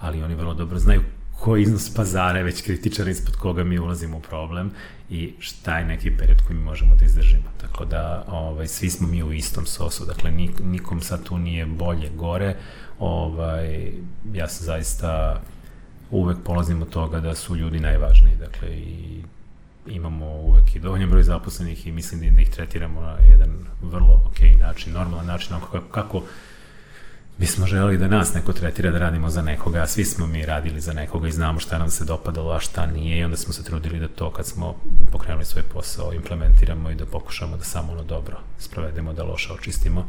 Ali 0.00 0.22
oni 0.22 0.34
vrlo 0.34 0.54
dobro 0.54 0.78
znaju 0.78 1.02
koji 1.40 1.62
iznos 1.62 1.94
pazara 1.94 2.38
je 2.38 2.44
već 2.44 2.62
kritičan 2.62 3.08
ispod 3.08 3.36
koga 3.36 3.64
mi 3.64 3.78
ulazimo 3.78 4.16
u 4.16 4.20
problem 4.20 4.70
i 5.10 5.34
šta 5.38 5.78
je 5.78 5.84
neki 5.84 6.16
period 6.16 6.42
koji 6.46 6.58
mi 6.58 6.64
možemo 6.64 6.94
da 6.94 7.04
izdržimo. 7.04 7.44
Tako 7.60 7.84
da 7.84 8.24
ovaj, 8.28 8.68
svi 8.68 8.90
smo 8.90 9.08
mi 9.08 9.22
u 9.22 9.32
istom 9.32 9.66
sosu, 9.66 10.04
dakle 10.04 10.30
nik, 10.30 10.50
nikom 10.60 11.00
sad 11.00 11.24
tu 11.24 11.38
nije 11.38 11.66
bolje, 11.66 12.10
gore. 12.10 12.56
Ovaj, 12.98 13.92
ja 14.32 14.48
sam 14.48 14.66
zaista 14.66 15.40
uvek 16.10 16.38
polazim 16.44 16.82
od 16.82 16.88
toga 16.88 17.20
da 17.20 17.34
su 17.34 17.56
ljudi 17.56 17.80
najvažniji, 17.80 18.36
dakle 18.36 18.68
i 18.68 19.22
imamo 19.86 20.26
uvek 20.26 20.76
i 20.76 20.80
dovoljno 20.80 21.06
broj 21.06 21.22
zaposlenih 21.22 21.86
i 21.86 21.92
mislim 21.92 22.34
da 22.34 22.40
ih 22.40 22.50
tretiramo 22.50 23.00
na 23.00 23.16
jedan 23.30 23.50
vrlo 23.82 24.22
ok 24.26 24.58
način, 24.60 24.92
normalan 24.92 25.26
način, 25.26 25.48
kako, 25.48 25.80
kako 25.90 26.22
bismo 27.38 27.66
želeli 27.66 27.98
da 27.98 28.08
nas 28.08 28.34
neko 28.34 28.52
tretira 28.52 28.90
da 28.90 28.98
radimo 28.98 29.30
za 29.30 29.42
nekoga, 29.42 29.82
a 29.82 29.86
svi 29.86 30.04
smo 30.04 30.26
mi 30.26 30.46
radili 30.46 30.80
za 30.80 30.92
nekoga 30.92 31.28
i 31.28 31.32
znamo 31.32 31.60
šta 31.60 31.78
nam 31.78 31.90
se 31.90 32.04
dopadalo, 32.04 32.52
a 32.52 32.60
šta 32.60 32.86
nije 32.86 33.18
i 33.18 33.24
onda 33.24 33.36
smo 33.36 33.52
se 33.52 33.64
trudili 33.64 34.00
da 34.00 34.08
to 34.08 34.30
kad 34.30 34.46
smo 34.46 34.76
pokrenuli 35.12 35.44
svoj 35.44 35.62
posao 35.62 36.12
implementiramo 36.12 36.90
i 36.90 36.94
da 36.94 37.06
pokušamo 37.06 37.56
da 37.56 37.64
samo 37.64 37.92
ono 37.92 38.02
dobro 38.02 38.36
sprovedemo, 38.58 39.12
da 39.12 39.24
loša 39.24 39.54
očistimo. 39.54 40.06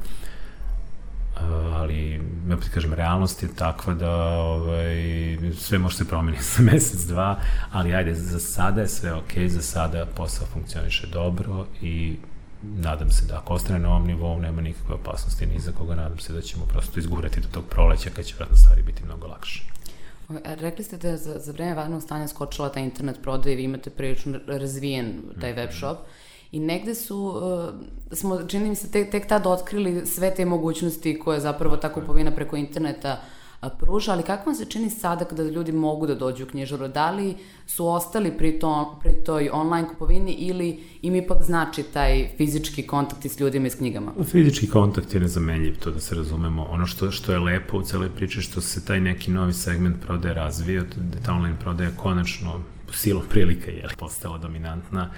Ali, 1.73 2.21
ja 2.49 2.55
opet 2.55 2.69
kažem, 2.73 2.93
realnost 2.93 3.43
je 3.43 3.55
takva 3.55 3.93
da 3.93 4.11
ovaj, 4.29 5.37
sve 5.57 5.77
može 5.77 5.97
se 5.97 6.07
promeniti 6.07 6.43
za 6.43 6.63
mesec, 6.71 7.01
dva, 7.01 7.39
ali 7.71 7.95
ajde, 7.95 8.15
za 8.15 8.39
sada 8.39 8.81
je 8.81 8.87
sve 8.87 9.13
ok, 9.13 9.37
za 9.47 9.61
sada 9.61 10.05
posao 10.05 10.47
funkcioniše 10.47 11.07
dobro 11.07 11.65
i 11.81 12.15
nadam 12.63 13.11
se 13.11 13.25
da 13.25 13.37
ako 13.37 13.53
ostane 13.53 13.79
na 13.79 13.89
ovom 13.89 14.07
nivou 14.07 14.39
nema 14.39 14.61
nikakve 14.61 14.95
opasnosti 14.95 15.45
ni 15.45 15.59
za 15.59 15.71
koga, 15.71 15.95
nadam 15.95 16.19
se 16.19 16.33
da 16.33 16.41
ćemo 16.41 16.65
prosto 16.65 16.99
izgurati 16.99 17.41
do 17.41 17.47
tog 17.51 17.65
proleća 17.69 18.09
kad 18.15 18.25
će 18.25 18.35
vratno 18.37 18.55
stvari 18.55 18.81
biti 18.83 19.05
mnogo 19.05 19.27
lakše. 19.27 19.63
Rekli 20.45 20.83
ste 20.83 20.97
da 20.97 21.17
za, 21.17 21.39
za 21.39 21.51
vreme 21.51 21.73
vanrednog 21.73 22.03
stanja 22.03 22.27
skočila 22.27 22.69
ta 22.69 22.79
internet 22.79 23.17
prodaja 23.23 23.53
i 23.53 23.55
vi 23.55 23.63
imate 23.63 23.89
prilično 23.89 24.39
razvijen 24.47 25.21
taj 25.41 25.53
web 25.53 25.69
mhm. 25.69 25.77
shop. 25.77 25.97
I 26.51 26.59
negde 26.59 26.95
su, 26.95 27.17
uh, 27.17 28.17
smo, 28.17 28.43
čini 28.43 28.69
mi 28.69 28.75
se, 28.75 28.91
tek, 28.91 29.11
tek 29.11 29.27
tada 29.27 29.49
otkrili 29.49 30.05
sve 30.05 30.35
te 30.35 30.45
mogućnosti 30.45 31.19
koje 31.19 31.39
zapravo 31.39 31.77
ta 31.77 31.93
kupovina 31.93 32.31
preko 32.31 32.55
interneta 32.55 33.11
uh, 33.11 33.37
pruža, 33.79 34.11
ali 34.11 34.23
kako 34.23 34.49
vam 34.49 34.55
se 34.55 34.65
čini 34.65 34.89
sada 34.89 35.25
kada 35.25 35.43
ljudi 35.43 35.71
mogu 35.71 36.07
da 36.07 36.15
dođu 36.15 36.43
u 36.43 36.47
knjižaru? 36.47 36.87
Da 36.87 37.11
li 37.11 37.35
su 37.65 37.87
ostali 37.87 38.31
pri, 38.37 38.59
to, 38.59 38.99
pri 39.01 39.11
toj 39.25 39.49
online 39.53 39.87
kupovini 39.87 40.31
ili 40.31 40.83
im 41.01 41.15
ipak 41.15 41.43
znači 41.43 41.83
taj 41.83 42.29
fizički 42.37 42.87
kontakt 42.87 43.25
s 43.25 43.39
ljudima 43.39 43.67
i 43.67 43.69
s 43.69 43.75
knjigama? 43.75 44.11
Fizički 44.23 44.69
kontakt 44.69 45.13
je 45.13 45.19
nezamenljiv, 45.19 45.79
to 45.79 45.91
da 45.91 45.99
se 45.99 46.15
razumemo. 46.15 46.63
Ono 46.69 46.85
što, 46.85 47.11
što 47.11 47.31
je 47.31 47.39
lepo 47.39 47.77
u 47.77 47.81
celoj 47.81 48.09
priči, 48.09 48.41
što 48.41 48.61
se 48.61 48.85
taj 48.85 48.99
neki 48.99 49.31
novi 49.31 49.53
segment 49.53 50.01
prodaje 50.05 50.33
razvio, 50.33 50.85
da 50.95 51.19
ta 51.25 51.33
online 51.33 51.57
prodaja 51.59 51.89
konačno 51.97 52.61
silom 52.91 53.23
prilika 53.29 53.71
je 53.71 53.87
postala 53.97 54.37
dominantna 54.37 55.09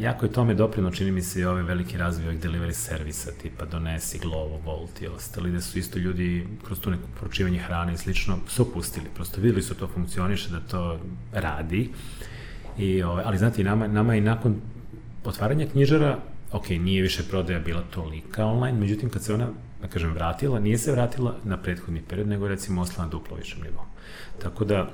Jako 0.00 0.26
je 0.26 0.32
tome 0.32 0.54
doprino, 0.54 0.90
čini 0.90 1.10
mi 1.10 1.22
se, 1.22 1.40
i 1.40 1.44
ove 1.44 1.62
velike 1.62 1.98
razvije 1.98 2.28
ovih 2.28 2.40
delivery 2.40 2.72
servisa, 2.72 3.30
tipa 3.42 3.64
Donesi, 3.64 4.18
Glovo, 4.18 4.60
Volt 4.64 5.02
i 5.02 5.06
ostali, 5.06 5.50
da 5.50 5.60
su 5.60 5.78
isto 5.78 5.98
ljudi 5.98 6.46
kroz 6.64 6.80
tu 6.80 6.90
neko 6.90 7.02
poručivanje 7.20 7.58
hrane 7.58 7.94
i 7.94 7.96
slično 7.96 8.38
su 8.48 8.62
opustili. 8.62 9.06
Prosto 9.14 9.40
videli 9.40 9.62
su 9.62 9.74
to 9.74 9.86
funkcioniše, 9.86 10.50
da 10.50 10.60
to 10.60 11.00
radi. 11.32 11.90
I, 12.78 13.02
ove, 13.02 13.22
ali 13.26 13.38
znate, 13.38 13.64
nama, 13.64 13.86
nama 13.86 14.14
i 14.14 14.20
nakon 14.20 14.56
otvaranja 15.24 15.66
knjižara, 15.66 16.18
ok, 16.52 16.68
nije 16.68 17.02
više 17.02 17.22
prodaja 17.30 17.60
bila 17.60 17.82
tolika 17.90 18.46
online, 18.46 18.78
međutim, 18.78 19.10
kad 19.10 19.24
se 19.24 19.34
ona, 19.34 19.48
da 19.82 19.88
kažem, 19.88 20.12
vratila, 20.12 20.60
nije 20.60 20.78
se 20.78 20.92
vratila 20.92 21.36
na 21.44 21.56
prethodni 21.56 22.02
period, 22.02 22.28
nego 22.28 22.48
recimo 22.48 22.82
osla 22.82 23.04
na 23.04 23.10
duplo 23.10 23.36
višem 23.36 23.62
nivou. 23.62 23.84
Tako 24.42 24.64
da, 24.64 24.90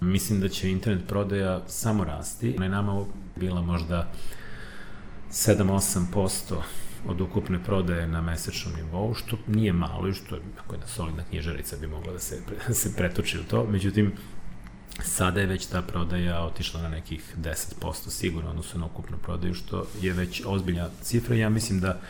mislim 0.00 0.40
da 0.40 0.48
će 0.48 0.70
internet 0.70 1.08
prodaja 1.08 1.62
samo 1.66 2.04
rasti. 2.04 2.54
Ona 2.56 2.64
je 2.64 2.70
nama 2.70 3.04
bila 3.36 3.62
možda 3.62 4.08
7-8% 5.32 6.62
od 7.06 7.20
ukupne 7.20 7.64
prodaje 7.64 8.06
na 8.06 8.20
mesečnom 8.20 8.74
nivou, 8.74 9.14
što 9.14 9.36
nije 9.46 9.72
malo 9.72 10.08
i 10.08 10.14
što 10.14 10.34
je 10.34 10.40
ako 10.58 10.74
jedna 10.74 10.86
solidna 10.86 11.24
knjižarica 11.24 11.76
bi 11.76 11.86
mogla 11.86 12.12
da 12.12 12.18
se, 12.18 12.40
da 12.68 12.74
se 12.74 12.96
pretoči 12.96 13.38
u 13.38 13.44
to. 13.44 13.66
Međutim, 13.70 14.12
sada 15.02 15.40
je 15.40 15.46
već 15.46 15.66
ta 15.66 15.82
prodaja 15.82 16.44
otišla 16.44 16.82
na 16.82 16.88
nekih 16.88 17.34
10% 17.38 18.10
sigurno 18.10 18.50
odnosno 18.50 18.80
na 18.80 18.86
ukupnu 18.86 19.16
prodaju, 19.22 19.54
što 19.54 19.86
je 20.00 20.12
već 20.12 20.42
ozbiljna 20.46 20.88
cifra. 21.02 21.36
Ja 21.36 21.48
mislim 21.48 21.80
da 21.80 22.00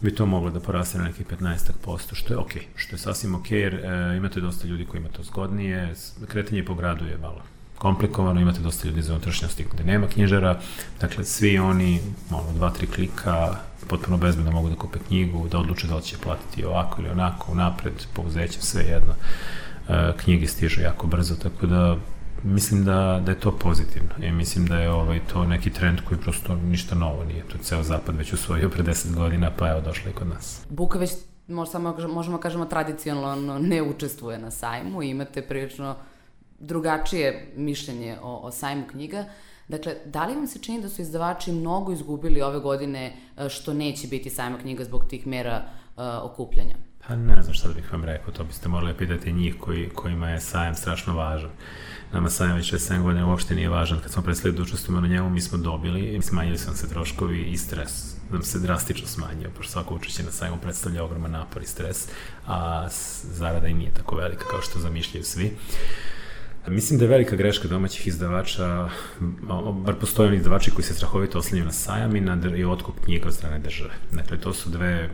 bi 0.00 0.14
to 0.14 0.26
moglo 0.26 0.50
da 0.50 0.60
poraste 0.60 0.98
na 0.98 1.04
nekih 1.04 1.26
15%, 1.26 2.14
što 2.14 2.34
je 2.34 2.38
ok, 2.38 2.52
što 2.76 2.94
je 2.94 2.98
sasvim 2.98 3.34
ok, 3.34 3.50
jer 3.50 3.74
e, 3.74 4.16
imate 4.16 4.40
dosta 4.40 4.66
ljudi 4.66 4.86
koji 4.86 5.00
ima 5.00 5.08
to 5.08 5.22
zgodnije, 5.22 5.94
kretanje 6.28 6.64
po 6.64 6.74
gradu 6.74 7.06
je 7.06 7.18
malo 7.18 7.42
komplikovano, 7.82 8.40
imate 8.40 8.60
dosta 8.60 8.88
ljudi 8.88 9.02
za 9.02 9.12
unutrašnjosti 9.12 9.66
gde 9.72 9.84
nema 9.84 10.06
knjižara, 10.06 10.58
dakle 11.00 11.24
svi 11.24 11.58
oni, 11.58 12.00
malo 12.30 12.52
dva, 12.54 12.70
tri 12.70 12.86
klika, 12.86 13.56
potpuno 13.88 14.16
bezbedno 14.16 14.52
mogu 14.52 14.68
da 14.68 14.76
kupe 14.76 14.98
knjigu, 14.98 15.48
da 15.48 15.58
odluče 15.58 15.86
da 15.86 15.96
li 15.96 16.02
će 16.02 16.16
platiti 16.18 16.64
ovako 16.64 17.02
ili 17.02 17.10
onako, 17.10 17.54
napred, 17.54 17.94
pouzeće, 18.14 18.62
sve 18.62 18.82
jedno. 18.82 19.14
E, 19.88 20.12
knjige 20.16 20.46
stižu 20.46 20.80
jako 20.80 21.06
brzo, 21.06 21.34
tako 21.34 21.66
da 21.66 21.96
mislim 22.42 22.84
da, 22.84 23.20
da 23.24 23.30
je 23.30 23.40
to 23.40 23.52
pozitivno 23.58 24.14
i 24.22 24.32
mislim 24.32 24.66
da 24.66 24.78
je 24.78 24.90
ovaj, 24.90 25.20
to 25.32 25.44
neki 25.44 25.70
trend 25.70 26.00
koji 26.08 26.20
prosto 26.20 26.54
ništa 26.54 26.94
novo 26.94 27.24
nije. 27.24 27.42
To 27.42 27.58
ceo 27.58 27.82
zapad 27.82 28.16
već 28.16 28.32
usvojio 28.32 28.70
pre 28.70 28.84
10 28.84 29.14
godina, 29.14 29.50
pa 29.58 29.70
evo 29.70 29.80
došla 29.80 30.10
i 30.10 30.14
kod 30.14 30.28
nas. 30.28 30.60
Buka 30.68 30.98
već 30.98 31.10
možemo, 31.48 31.94
možemo 32.08 32.38
kažemo 32.38 32.64
tradicionalno 32.64 33.58
ne 33.58 33.82
učestvuje 33.82 34.38
na 34.38 34.50
sajmu, 34.50 35.02
imate 35.02 35.42
prilično 35.42 35.96
drugačije 36.62 37.52
mišljenje 37.56 38.16
o, 38.22 38.36
o 38.36 38.50
sajmu 38.50 38.86
knjiga. 38.90 39.24
Dakle, 39.68 39.94
da 40.04 40.26
li 40.26 40.34
vam 40.34 40.46
se 40.46 40.58
čini 40.58 40.82
da 40.82 40.88
su 40.88 41.02
izdavači 41.02 41.52
mnogo 41.52 41.92
izgubili 41.92 42.42
ove 42.42 42.58
godine 42.58 43.16
e, 43.36 43.48
što 43.48 43.74
neće 43.74 44.08
biti 44.08 44.30
sajma 44.30 44.58
knjiga 44.58 44.84
zbog 44.84 45.04
tih 45.04 45.26
mera 45.26 45.64
uh, 45.96 46.02
okupljanja? 46.22 46.74
Pa 47.08 47.16
ne 47.16 47.42
znam 47.42 47.54
šta 47.54 47.68
bih 47.68 47.92
vam 47.92 48.04
rekao, 48.04 48.32
to 48.32 48.44
biste 48.44 48.68
morali 48.68 48.94
pitati 48.98 49.32
njih 49.32 49.54
koji, 49.60 49.88
kojima 49.88 50.30
je 50.30 50.40
sajam 50.40 50.74
strašno 50.74 51.14
važan. 51.14 51.50
Nama 52.12 52.30
sajam 52.30 52.56
već 52.56 52.72
7 52.72 53.02
godina 53.02 53.28
uopšte 53.28 53.54
nije 53.54 53.68
važan. 53.68 54.00
Kad 54.00 54.12
smo 54.12 54.22
prestali 54.22 54.54
da 54.54 54.62
učestvujemo 54.62 55.00
na 55.00 55.14
njemu, 55.14 55.30
mi 55.30 55.40
smo 55.40 55.58
dobili 55.58 56.22
smanjili 56.22 56.58
su 56.58 56.66
nam 56.66 56.76
se 56.76 56.88
troškovi 56.88 57.42
i 57.42 57.56
stres 57.56 58.14
nam 58.30 58.42
se 58.42 58.58
drastično 58.58 59.06
smanjio, 59.06 59.50
pošto 59.56 59.72
svako 59.72 59.94
učeće 59.94 60.22
na 60.22 60.30
sajmu 60.30 60.56
predstavlja 60.62 61.04
ogroman 61.04 61.30
napor 61.30 61.62
i 61.62 61.66
stres, 61.66 62.08
a 62.46 62.88
zarada 63.22 63.66
i 63.66 63.74
nije 63.74 63.94
tako 63.94 64.16
velika 64.16 64.44
kao 64.50 64.62
što 64.62 64.80
zamišljaju 64.80 65.24
svi. 65.24 65.46
Uh, 65.46 66.11
Mislim 66.68 66.98
da 66.98 67.04
je 67.04 67.08
velika 67.08 67.36
greška 67.36 67.68
domaćih 67.68 68.06
izdavača, 68.06 68.88
bar 69.84 69.94
postoje 70.00 70.28
oni 70.28 70.36
izdavači 70.36 70.70
koji 70.70 70.84
se 70.84 70.94
strahovito 70.94 71.38
oslanjaju 71.38 71.64
na 71.64 71.72
sajam 71.72 72.16
i 72.16 72.20
na 72.20 72.38
i 72.56 72.64
otkup 72.64 72.94
knjiga 73.04 73.28
od 73.28 73.34
strane 73.34 73.58
države. 73.58 73.90
Dakle, 74.12 74.38
to 74.38 74.52
su 74.52 74.70
dve, 74.70 75.10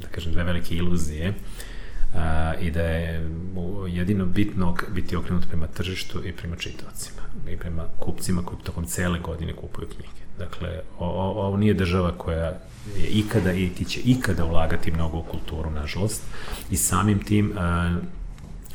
da 0.00 0.08
kažem, 0.08 0.32
dve 0.32 0.44
velike 0.44 0.74
iluzije 0.74 1.34
a, 2.14 2.54
i 2.60 2.70
da 2.70 2.82
je 2.82 3.30
jedino 3.88 4.26
bitno 4.26 4.76
biti 4.94 5.16
okrenut 5.16 5.44
prema 5.48 5.66
tržištu 5.66 6.26
i 6.26 6.32
prema 6.32 6.56
čitavcima 6.56 7.22
i 7.48 7.56
prema 7.56 7.84
kupcima 7.98 8.42
koji 8.42 8.58
tokom 8.62 8.86
cele 8.86 9.18
godine 9.18 9.52
kupuju 9.52 9.88
knjige. 9.88 10.24
Dakle, 10.38 10.80
ovo 10.98 11.56
nije 11.56 11.74
država 11.74 12.12
koja 12.18 12.46
je 12.96 13.06
ikada 13.08 13.52
i 13.52 13.68
ti 13.68 13.84
će 13.84 14.00
ikada 14.04 14.44
ulagati 14.44 14.92
mnogo 14.92 15.18
u 15.18 15.22
kulturu, 15.22 15.70
nažalost, 15.70 16.22
i 16.70 16.76
samim 16.76 17.22
tim 17.22 17.52
a, 17.58 17.96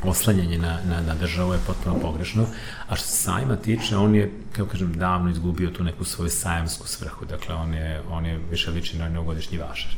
oslanjanje 0.04 0.58
na, 0.58 0.80
na, 0.90 1.02
na 1.02 1.16
državu 1.16 1.54
je 1.54 1.60
potpuno 1.68 2.00
pogrešno, 2.00 2.46
a 2.88 2.96
što 2.96 3.08
se 3.08 3.18
sajma 3.24 3.56
tiče, 3.56 3.98
on 3.98 4.16
je, 4.16 4.32
kako 4.52 4.70
kažem, 4.70 4.94
davno 4.94 5.30
izgubio 5.30 5.70
tu 5.70 5.84
neku 5.84 6.06
svoju 6.06 6.30
sajamsku 6.30 6.88
svrhu, 6.88 7.26
dakle 7.26 7.56
on 7.56 7.74
je, 7.74 8.02
on 8.10 8.26
je 8.26 8.40
više 8.52 8.72
liči 8.72 8.98
na 8.98 9.10
neugodišnji 9.10 9.58
vašar. 9.58 9.92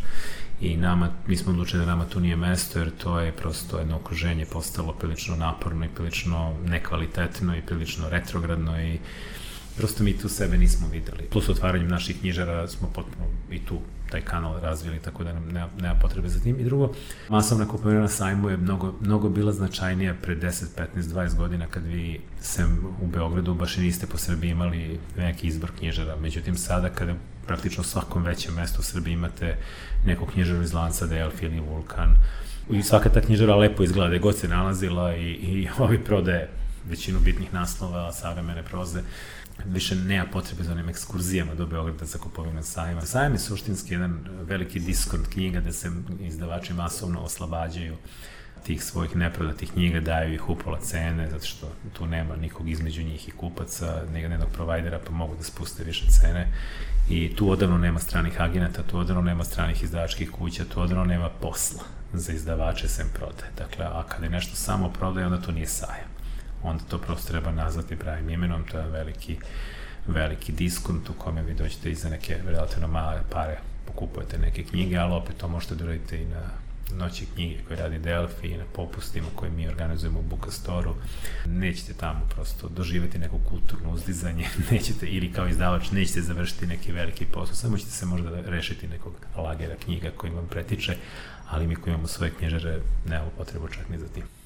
I 0.61 0.77
nama, 0.77 1.09
mi 1.27 1.37
smo 1.37 1.51
odlučili 1.51 1.85
da 1.85 1.91
nama 1.91 2.05
tu 2.05 2.19
nije 2.19 2.35
mesto, 2.35 2.79
jer 2.79 2.91
to 2.97 3.19
je 3.19 3.31
prosto 3.31 3.79
jedno 3.79 3.95
okruženje 3.95 4.45
postalo 4.45 4.93
prilično 4.93 5.35
naporno 5.35 5.85
i 5.85 5.89
prilično 5.95 6.53
nekvalitetno 6.65 7.55
i 7.57 7.61
prilično 7.61 8.09
retrogradno 8.09 8.81
i 8.81 8.99
prosto 9.77 10.03
mi 10.03 10.17
tu 10.17 10.29
sebe 10.29 10.57
nismo 10.57 10.87
videli. 10.87 11.27
Plus 11.31 11.49
otvaranjem 11.49 11.87
naših 11.87 12.19
knjižara 12.19 12.67
smo 12.67 12.87
potpuno 12.87 13.25
i 13.51 13.59
tu 13.59 13.79
taj 14.11 14.21
kanal 14.21 14.59
razvili, 14.59 14.99
tako 14.99 15.23
da 15.23 15.33
nam 15.33 15.45
nema, 15.45 15.69
nema 15.81 15.95
potrebe 15.95 16.29
za 16.29 16.39
tim. 16.39 16.59
I 16.59 16.63
drugo, 16.63 16.93
masovna 17.29 17.67
kupovina 17.67 18.01
na 18.01 18.07
sajmu 18.07 18.49
je 18.49 18.57
mnogo, 18.57 18.93
mnogo 19.01 19.29
bila 19.29 19.51
značajnija 19.51 20.15
pre 20.21 20.35
10, 20.35 20.65
15, 20.95 21.01
20 21.01 21.35
godina 21.35 21.67
kad 21.67 21.85
vi 21.85 22.21
sem 22.41 22.79
u 23.01 23.07
Beogradu 23.07 23.53
baš 23.53 23.77
i 23.77 23.81
niste 23.81 24.07
po 24.07 24.17
Srbiji 24.17 24.51
imali 24.51 24.99
neki 25.17 25.47
izbor 25.47 25.71
knjižara. 25.79 26.15
Međutim, 26.15 26.55
sada 26.55 26.89
kada 26.89 27.13
praktično 27.47 27.81
u 27.81 27.83
svakom 27.83 28.23
većem 28.23 28.55
mestu 28.55 28.79
u 28.79 28.83
Srbiji 28.83 29.13
imate 29.13 29.57
neku 30.05 30.25
knjižaru 30.25 30.61
iz 30.61 30.73
lanca 30.73 31.05
Delfi 31.05 31.45
ili 31.45 31.59
Vulkan, 31.59 32.15
i 32.69 32.83
svaka 32.83 33.09
ta 33.09 33.21
knjižara 33.21 33.55
lepo 33.55 33.83
izgleda, 33.83 34.17
god 34.17 34.37
se 34.37 34.47
nalazila 34.47 35.15
i, 35.15 35.29
i 35.31 35.67
ovi 35.77 36.03
prodaje 36.03 36.49
većinu 36.89 37.19
bitnih 37.19 37.53
naslova, 37.53 38.11
savremene 38.11 38.63
proze, 38.63 39.01
više 39.65 39.95
nema 39.95 40.25
potrebe 40.25 40.63
za 40.63 40.71
onim 40.71 40.89
ekskurzijama 40.89 41.55
do 41.55 41.65
Beograda 41.65 42.05
za 42.05 42.19
kupovinu 42.19 42.63
sajma. 42.63 43.01
Sajam 43.01 43.33
je 43.33 43.39
suštinski 43.39 43.93
jedan 43.93 44.19
veliki 44.41 44.79
diskont 44.79 45.27
knjiga 45.27 45.59
gde 45.59 45.73
se 45.73 45.91
izdavači 46.19 46.73
masovno 46.73 47.19
oslabađaju 47.19 47.97
tih 48.63 48.83
svojih 48.83 49.15
neprodatih 49.15 49.71
knjiga 49.71 49.99
daju 49.99 50.33
ih 50.33 50.49
upola 50.49 50.79
cene, 50.79 51.29
zato 51.29 51.45
što 51.45 51.71
tu 51.93 52.07
nema 52.07 52.35
nikog 52.35 52.69
između 52.69 53.03
njih 53.03 53.27
i 53.27 53.31
kupaca, 53.31 54.03
nego 54.13 54.27
jednog 54.27 54.49
provajdera, 54.53 54.99
pa 55.05 55.11
mogu 55.11 55.35
da 55.35 55.43
spuste 55.43 55.83
više 55.83 56.05
cene. 56.07 56.47
I 57.09 57.35
tu 57.35 57.51
odavno 57.51 57.77
nema 57.77 57.99
stranih 57.99 58.41
agenata, 58.41 58.83
tu 58.83 58.97
odavno 58.97 59.21
nema 59.21 59.43
stranih 59.43 59.83
izdavačkih 59.83 60.31
kuća, 60.31 60.65
tu 60.65 60.81
odavno 60.81 61.05
nema 61.05 61.29
posla 61.29 61.83
za 62.13 62.33
izdavače 62.33 62.87
sem 62.87 63.07
prodaje. 63.13 63.51
Dakle, 63.57 63.85
a 63.85 64.03
kada 64.09 64.25
je 64.25 64.29
nešto 64.29 64.55
samo 64.55 64.89
prodaje, 64.89 65.25
onda 65.25 65.41
to 65.41 65.51
nije 65.51 65.67
sajam. 65.67 66.10
Onda 66.63 66.83
to 66.83 66.97
prosto 66.97 67.31
treba 67.31 67.51
nazvati 67.51 67.95
pravim 67.95 68.29
imenom, 68.29 68.63
to 68.63 68.77
je 68.77 68.87
veliki, 68.87 69.37
veliki 70.07 70.51
diskont 70.51 71.09
u 71.09 71.13
kome 71.13 71.43
vi 71.43 71.53
dođete 71.53 71.91
i 71.91 71.95
za 71.95 72.09
neke 72.09 72.37
relativno 72.45 72.87
male 72.87 73.21
pare 73.31 73.57
pokupujete 73.85 74.37
neke 74.37 74.63
knjige, 74.63 74.97
ali 74.97 75.13
opet 75.13 75.37
to 75.37 75.47
možete 75.47 75.75
da 75.75 75.83
uradite 75.83 76.21
i 76.21 76.25
na 76.25 76.41
noći 76.95 77.25
knjige 77.25 77.57
koje 77.67 77.79
radi 77.79 77.99
Delfi 77.99 78.47
i 78.47 78.57
na 78.57 78.65
popustima 78.73 79.27
koje 79.35 79.51
mi 79.51 79.67
organizujemo 79.67 80.19
u 80.19 80.23
Bukastoru. 80.23 80.95
Nećete 81.45 81.93
tamo 81.93 82.27
prosto 82.35 82.69
doživeti 82.69 83.17
neko 83.17 83.37
kulturno 83.49 83.91
uzdizanje, 83.91 84.47
nećete, 84.71 85.07
ili 85.07 85.31
kao 85.31 85.47
izdavač, 85.47 85.91
nećete 85.91 86.21
završiti 86.21 86.67
neki 86.67 86.91
veliki 86.91 87.25
posao, 87.25 87.55
samo 87.55 87.77
ćete 87.77 87.91
se 87.91 88.05
možda 88.05 88.29
rešiti 88.45 88.87
nekog 88.87 89.13
lagera 89.37 89.75
knjiga 89.75 90.11
koji 90.17 90.33
vam 90.33 90.47
pretiče, 90.47 90.97
ali 91.49 91.67
mi 91.67 91.75
koji 91.75 91.93
imamo 91.93 92.07
svoje 92.07 92.31
knjižare 92.31 92.81
nemamo 93.05 93.31
potrebu 93.37 93.67
čak 93.67 93.89
ni 93.89 93.99
za 93.99 94.07
tim. 94.07 94.40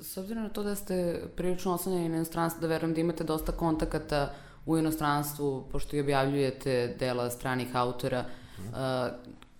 S 0.00 0.16
obzirom 0.16 0.42
na 0.42 0.48
to 0.48 0.62
da 0.62 0.74
ste 0.74 1.22
prilično 1.36 1.74
oslanjeni 1.74 2.08
na 2.08 2.16
inostranstvo, 2.16 2.60
da 2.60 2.66
verujem 2.66 2.94
da 2.94 3.00
imate 3.00 3.24
dosta 3.24 3.52
kontakata 3.52 4.34
u 4.66 4.78
inostranstvu, 4.78 5.64
pošto 5.72 5.96
i 5.96 6.00
objavljujete 6.00 6.96
dela 6.98 7.30
stranih 7.30 7.76
autora, 7.76 8.22
mm. 8.22 8.62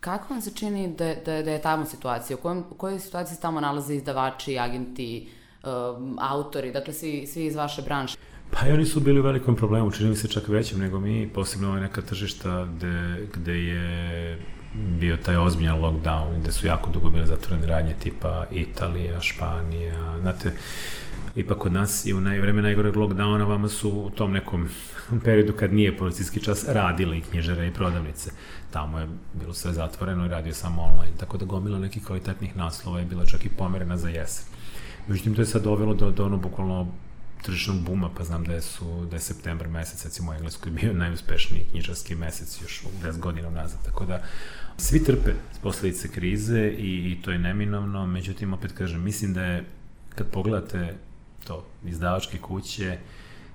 kako 0.01 0.35
vam 0.35 0.43
se 0.43 0.55
čini 0.55 0.95
da, 0.95 1.15
da, 1.15 1.43
da 1.43 1.51
je 1.51 1.63
tamo 1.63 1.87
situacija? 1.87 2.37
U, 2.37 2.41
kojem, 2.41 2.65
u 2.71 2.75
kojoj 2.75 3.01
situaciji 3.01 3.35
se 3.35 3.41
tamo 3.41 3.61
nalaze 3.61 3.95
izdavači, 3.95 4.59
agenti, 4.59 5.29
autori, 6.19 6.73
dakle 6.73 6.95
svi, 6.95 7.27
svi 7.27 7.47
iz 7.47 7.57
vaše 7.57 7.83
branše? 7.83 8.19
Pa 8.51 8.69
i 8.69 8.73
oni 8.73 8.85
su 8.85 9.01
bili 9.01 9.21
u 9.21 9.23
velikom 9.23 9.57
problemu, 9.57 9.91
čini 9.91 10.11
mi 10.11 10.17
se 10.17 10.29
čak 10.29 10.49
većim 10.49 10.79
nego 10.79 11.01
mi, 11.01 11.31
posebno 11.35 11.71
ove 11.71 11.81
neka 11.81 12.03
tržišta 12.03 12.69
gde, 12.77 13.27
gde 13.35 13.53
je 13.53 14.39
bio 14.75 15.17
taj 15.17 15.37
ozbiljan 15.37 15.81
lockdown, 15.81 16.41
gde 16.41 16.53
su 16.53 16.67
jako 16.67 16.91
dugo 16.91 17.11
bile 17.11 17.27
zatvorene 17.27 17.67
radnje 17.67 17.95
tipa 17.95 18.47
Italija, 18.51 19.21
Španija, 19.21 20.19
znate, 20.21 20.53
ipak 21.37 21.59
kod 21.59 21.73
nas 21.73 22.07
i 22.07 22.15
u 22.15 22.21
naj, 22.21 22.41
vreme 22.41 22.63
najgoreg 22.63 22.95
lockdowna 22.95 23.49
vama 23.49 23.69
su 23.69 23.91
u 23.91 24.11
tom 24.11 24.33
nekom 24.33 24.69
periodu 25.25 25.53
kad 25.53 25.73
nije 25.73 25.97
policijski 25.97 26.41
čas 26.41 26.69
radile 26.69 27.19
i 27.19 27.21
knjižare 27.21 27.67
i 27.67 27.75
prodavnice. 27.75 28.31
Tamo 28.71 28.99
je 28.99 29.09
bilo 29.35 29.55
sve 29.55 29.73
zatvoreno 29.73 30.27
i 30.27 30.29
radio 30.29 30.55
samo 30.55 30.83
online, 30.83 31.17
tako 31.17 31.39
da 31.39 31.45
gomila 31.45 31.79
nekih 31.79 32.05
kvalitetnih 32.05 32.57
naslova 32.57 32.99
je 32.99 33.05
bila 33.05 33.27
čak 33.27 33.45
i 33.45 33.49
pomerena 33.49 33.97
za 33.97 34.09
jesen. 34.09 34.47
Međutim, 35.09 35.35
to 35.35 35.43
je 35.43 35.47
sad 35.47 35.63
dovelo 35.63 35.95
do, 35.95 36.11
do 36.11 36.25
ono 36.25 36.37
bukvalno 36.37 36.87
tržišnog 37.43 37.81
buma, 37.81 38.11
pa 38.17 38.25
znam 38.25 38.45
da 38.45 38.53
je, 38.53 38.63
su, 38.63 39.07
da 39.11 39.17
je 39.17 39.21
septembar 39.21 39.69
mesec, 39.69 40.05
recimo 40.05 40.31
u 40.31 40.35
Engleskoj 40.35 40.73
bio 40.73 40.93
najuspešniji 40.93 41.67
knjižarski 41.71 42.15
mesec 42.15 42.63
još 42.63 42.83
u 42.85 43.07
10 43.07 43.19
godina 43.19 43.51
nazad, 43.51 43.85
tako 43.85 44.05
da 44.05 44.23
svi 44.77 45.05
trpe 45.05 45.33
posledice 45.63 46.09
krize 46.09 46.69
i, 46.79 47.13
i 47.13 47.23
to 47.23 47.31
je 47.31 47.39
neminovno, 47.39 48.07
međutim, 48.07 48.53
opet 48.53 48.73
kažem, 48.73 49.03
mislim 49.05 49.35
da 49.35 49.45
je, 49.45 49.65
kad 50.15 50.27
pogledate 50.27 50.95
to, 51.47 51.67
izdavačke 51.85 52.39
kuće, 52.39 52.99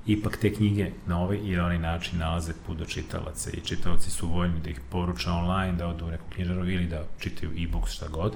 ipak 0.06 0.38
te 0.38 0.54
knjige 0.54 0.92
na 1.08 1.20
ovaj 1.20 1.38
ili 1.38 1.60
onaj 1.60 1.80
način 1.80 2.20
nalaze 2.20 2.54
put 2.68 2.78
do 2.78 2.86
čitalaca 2.86 3.50
i 3.54 3.62
čitalaci 3.62 4.12
su 4.12 4.28
voljni 4.28 4.60
da 4.60 4.70
ih 4.70 4.80
poruča 4.90 5.32
online, 5.32 5.78
da 5.78 5.88
odu 5.88 6.06
u 6.06 6.10
neku 6.10 6.24
knjižaru 6.36 6.70
ili 6.70 6.88
da 6.88 7.04
čitaju 7.20 7.52
e-books, 7.52 7.92
šta 7.92 8.08
god. 8.08 8.36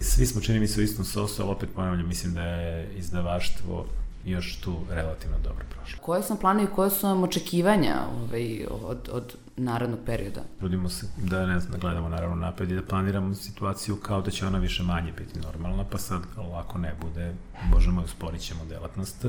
Svi 0.00 0.26
smo 0.26 0.40
čini 0.40 0.60
mi 0.60 0.68
se 0.68 0.80
u 0.80 0.84
istom 0.84 1.04
sosu, 1.04 1.42
ali 1.42 1.50
opet 1.50 1.68
ponavljam, 1.74 2.08
mislim 2.08 2.34
da 2.34 2.42
je 2.42 2.90
izdavaštvo 2.96 3.86
još 4.26 4.56
tu 4.56 4.76
relativno 4.90 5.36
dobro 5.44 5.64
prošlo. 5.70 5.98
Koje 6.02 6.22
su 6.22 6.40
planovi 6.40 6.64
i 6.64 6.74
koje 6.74 6.90
su 6.90 7.06
vam 7.06 7.22
očekivanja 7.22 7.94
ovaj, 8.20 8.66
od, 8.70 9.08
od 9.12 9.36
narodnog 9.56 9.98
perioda? 10.06 10.40
Trudimo 10.58 10.88
se 10.88 11.06
da 11.16 11.46
ne 11.46 11.60
znam, 11.60 11.72
da 11.72 11.78
gledamo 11.78 12.08
naravno 12.08 12.36
napred 12.36 12.70
i 12.70 12.74
da 12.74 12.82
planiramo 12.82 13.34
situaciju 13.34 13.96
kao 13.96 14.22
da 14.22 14.30
će 14.30 14.46
ona 14.46 14.58
više 14.58 14.82
manje 14.82 15.12
biti 15.12 15.40
normalna, 15.40 15.84
pa 15.90 15.98
sad 15.98 16.20
lako 16.52 16.78
ne 16.78 16.94
bude, 17.00 17.34
bože 17.72 17.90
moj, 17.90 18.04
usporit 18.04 18.40
ćemo 18.40 18.64
delatnost. 18.64 19.26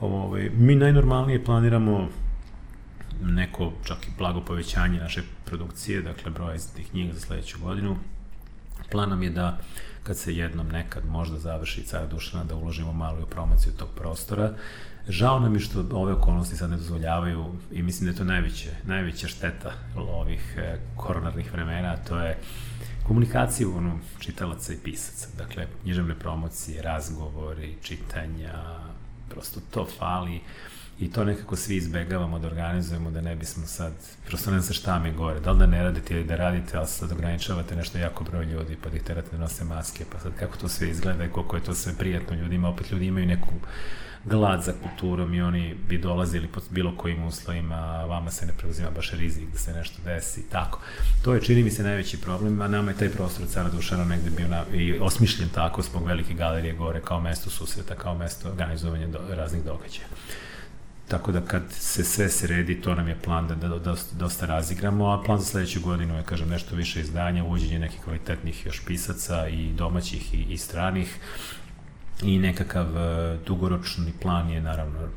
Ovaj, 0.00 0.50
mi 0.54 0.74
najnormalnije 0.74 1.44
planiramo 1.44 2.08
neko 3.22 3.72
čak 3.84 4.06
i 4.06 4.10
blago 4.18 4.40
povećanje 4.40 4.98
naše 4.98 5.22
produkcije, 5.44 6.02
dakle 6.02 6.30
broja 6.30 6.54
izdatih 6.54 6.90
knjiga 6.90 7.12
za 7.12 7.20
sledeću 7.20 7.58
godinu. 7.62 7.96
Plan 8.90 9.08
nam 9.08 9.22
je 9.22 9.30
da 9.30 9.58
kad 10.06 10.18
se 10.18 10.36
jednom 10.36 10.68
nekad 10.68 11.06
možda 11.06 11.38
završi 11.38 11.82
cara 11.82 12.06
Dušana 12.06 12.44
da 12.44 12.54
uložimo 12.54 12.92
malo 12.92 13.22
u 13.22 13.26
promociju 13.26 13.72
tog 13.72 13.88
prostora. 13.96 14.52
Žao 15.08 15.40
nam 15.40 15.54
je 15.54 15.60
što 15.60 15.84
ove 15.92 16.12
okolnosti 16.12 16.56
sad 16.56 16.70
ne 16.70 16.76
dozvoljavaju 16.76 17.44
i 17.72 17.82
mislim 17.82 18.06
da 18.06 18.12
je 18.12 18.16
to 18.16 18.24
najveće, 18.24 18.70
najveća 18.84 19.28
šteta 19.28 19.72
ovih 19.96 20.54
e, 20.58 20.78
koronarnih 20.96 21.52
vremena, 21.52 21.96
to 21.96 22.18
je 22.18 22.38
komunikaciju 23.06 23.76
ono, 23.76 23.98
čitalaca 24.18 24.72
i 24.72 24.78
pisaca. 24.84 25.28
Dakle, 25.38 25.66
književne 25.82 26.14
promocije, 26.14 26.82
razgovori, 26.82 27.74
čitanja, 27.82 28.54
prosto 29.28 29.60
to 29.70 29.86
fali 29.98 30.40
i 30.98 31.12
to 31.12 31.24
nekako 31.24 31.56
svi 31.56 31.76
izbegavamo 31.76 32.38
da 32.38 32.46
organizujemo 32.46 33.10
da 33.10 33.20
ne 33.20 33.36
bismo 33.36 33.66
sad, 33.66 33.92
prosto 34.26 34.50
ne 34.50 34.60
znam 34.60 34.74
šta 34.74 34.98
mi 34.98 35.12
gore, 35.12 35.40
da 35.40 35.52
li 35.52 35.58
da 35.58 35.66
ne 35.66 35.82
radite 35.82 36.14
ili 36.14 36.24
da 36.24 36.36
radite, 36.36 36.76
ali 36.76 36.86
sad 36.86 37.12
ograničavate 37.12 37.76
nešto 37.76 37.98
jako 37.98 38.24
broj 38.24 38.44
ljudi 38.44 38.76
pa 38.82 38.90
da 38.90 38.96
ih 38.96 39.02
terate 39.02 39.28
da 39.32 39.38
nose 39.38 39.64
maske, 39.64 40.04
pa 40.12 40.18
sad 40.18 40.32
kako 40.38 40.56
to 40.56 40.68
sve 40.68 40.88
izgleda 40.88 41.24
i 41.24 41.28
koliko 41.28 41.56
je 41.56 41.64
to 41.64 41.74
sve 41.74 41.92
prijatno 41.98 42.36
ljudima, 42.36 42.68
opet 42.68 42.90
ljudi 42.90 43.06
imaju 43.06 43.26
neku 43.26 43.52
glad 44.24 44.62
za 44.62 44.72
kulturom 44.82 45.34
i 45.34 45.42
oni 45.42 45.74
bi 45.88 45.98
dolazili 45.98 46.48
pod 46.48 46.62
bilo 46.70 46.96
kojim 46.96 47.24
uslovima, 47.24 47.74
a 47.74 48.04
vama 48.04 48.30
se 48.30 48.46
ne 48.46 48.52
preuzima 48.58 48.90
baš 48.90 49.10
rizik 49.12 49.48
da 49.52 49.58
se 49.58 49.72
nešto 49.72 50.02
desi 50.04 50.40
i 50.40 50.50
tako. 50.50 50.80
To 51.24 51.34
je, 51.34 51.42
čini 51.42 51.62
mi 51.62 51.70
se, 51.70 51.82
najveći 51.82 52.20
problem, 52.20 52.60
a 52.60 52.68
nama 52.68 52.90
je 52.90 52.96
taj 52.96 53.08
prostor 53.10 53.42
od 53.42 53.50
Cara 53.50 53.68
Dušana 53.68 54.04
negde 54.04 54.30
bio 54.30 54.48
na, 54.48 54.64
i 54.74 54.98
osmišljen 55.00 55.48
tako 55.48 55.82
zbog 55.82 56.06
velike 56.06 56.34
galerije 56.34 56.74
gore 56.74 57.00
kao 57.00 57.20
mesto 57.20 57.50
susreta, 57.50 57.94
kao 57.94 58.18
mesto 58.18 58.48
organizovanja 58.48 59.06
do, 59.06 59.18
raznih 59.28 59.64
događaja. 59.64 60.06
Tako 61.08 61.32
da 61.32 61.40
kad 61.40 61.62
se 61.70 62.04
sve 62.04 62.28
sredi, 62.28 62.80
to 62.80 62.94
nam 62.94 63.08
je 63.08 63.18
plan 63.24 63.48
da, 63.48 63.54
da 63.54 63.78
dosta, 63.78 64.16
dosta 64.16 64.46
razigramo, 64.46 65.06
a 65.06 65.22
plan 65.22 65.38
za 65.38 65.44
sledeću 65.44 65.80
godinu 65.80 66.16
je, 66.16 66.22
kažem, 66.22 66.48
nešto 66.48 66.76
više 66.76 67.00
izdanja, 67.00 67.44
uvođenje 67.44 67.78
nekih 67.78 68.00
kvalitetnih 68.04 68.66
još 68.66 68.84
pisaca 68.84 69.48
i 69.48 69.72
domaćih 69.72 70.34
i, 70.34 70.42
i 70.42 70.58
stranih. 70.58 71.18
I 72.22 72.38
nekakav 72.38 72.86
uh, 72.86 73.40
dugoročni 73.46 74.12
plan 74.22 74.50
je 74.50 74.60
naravno 74.60 75.08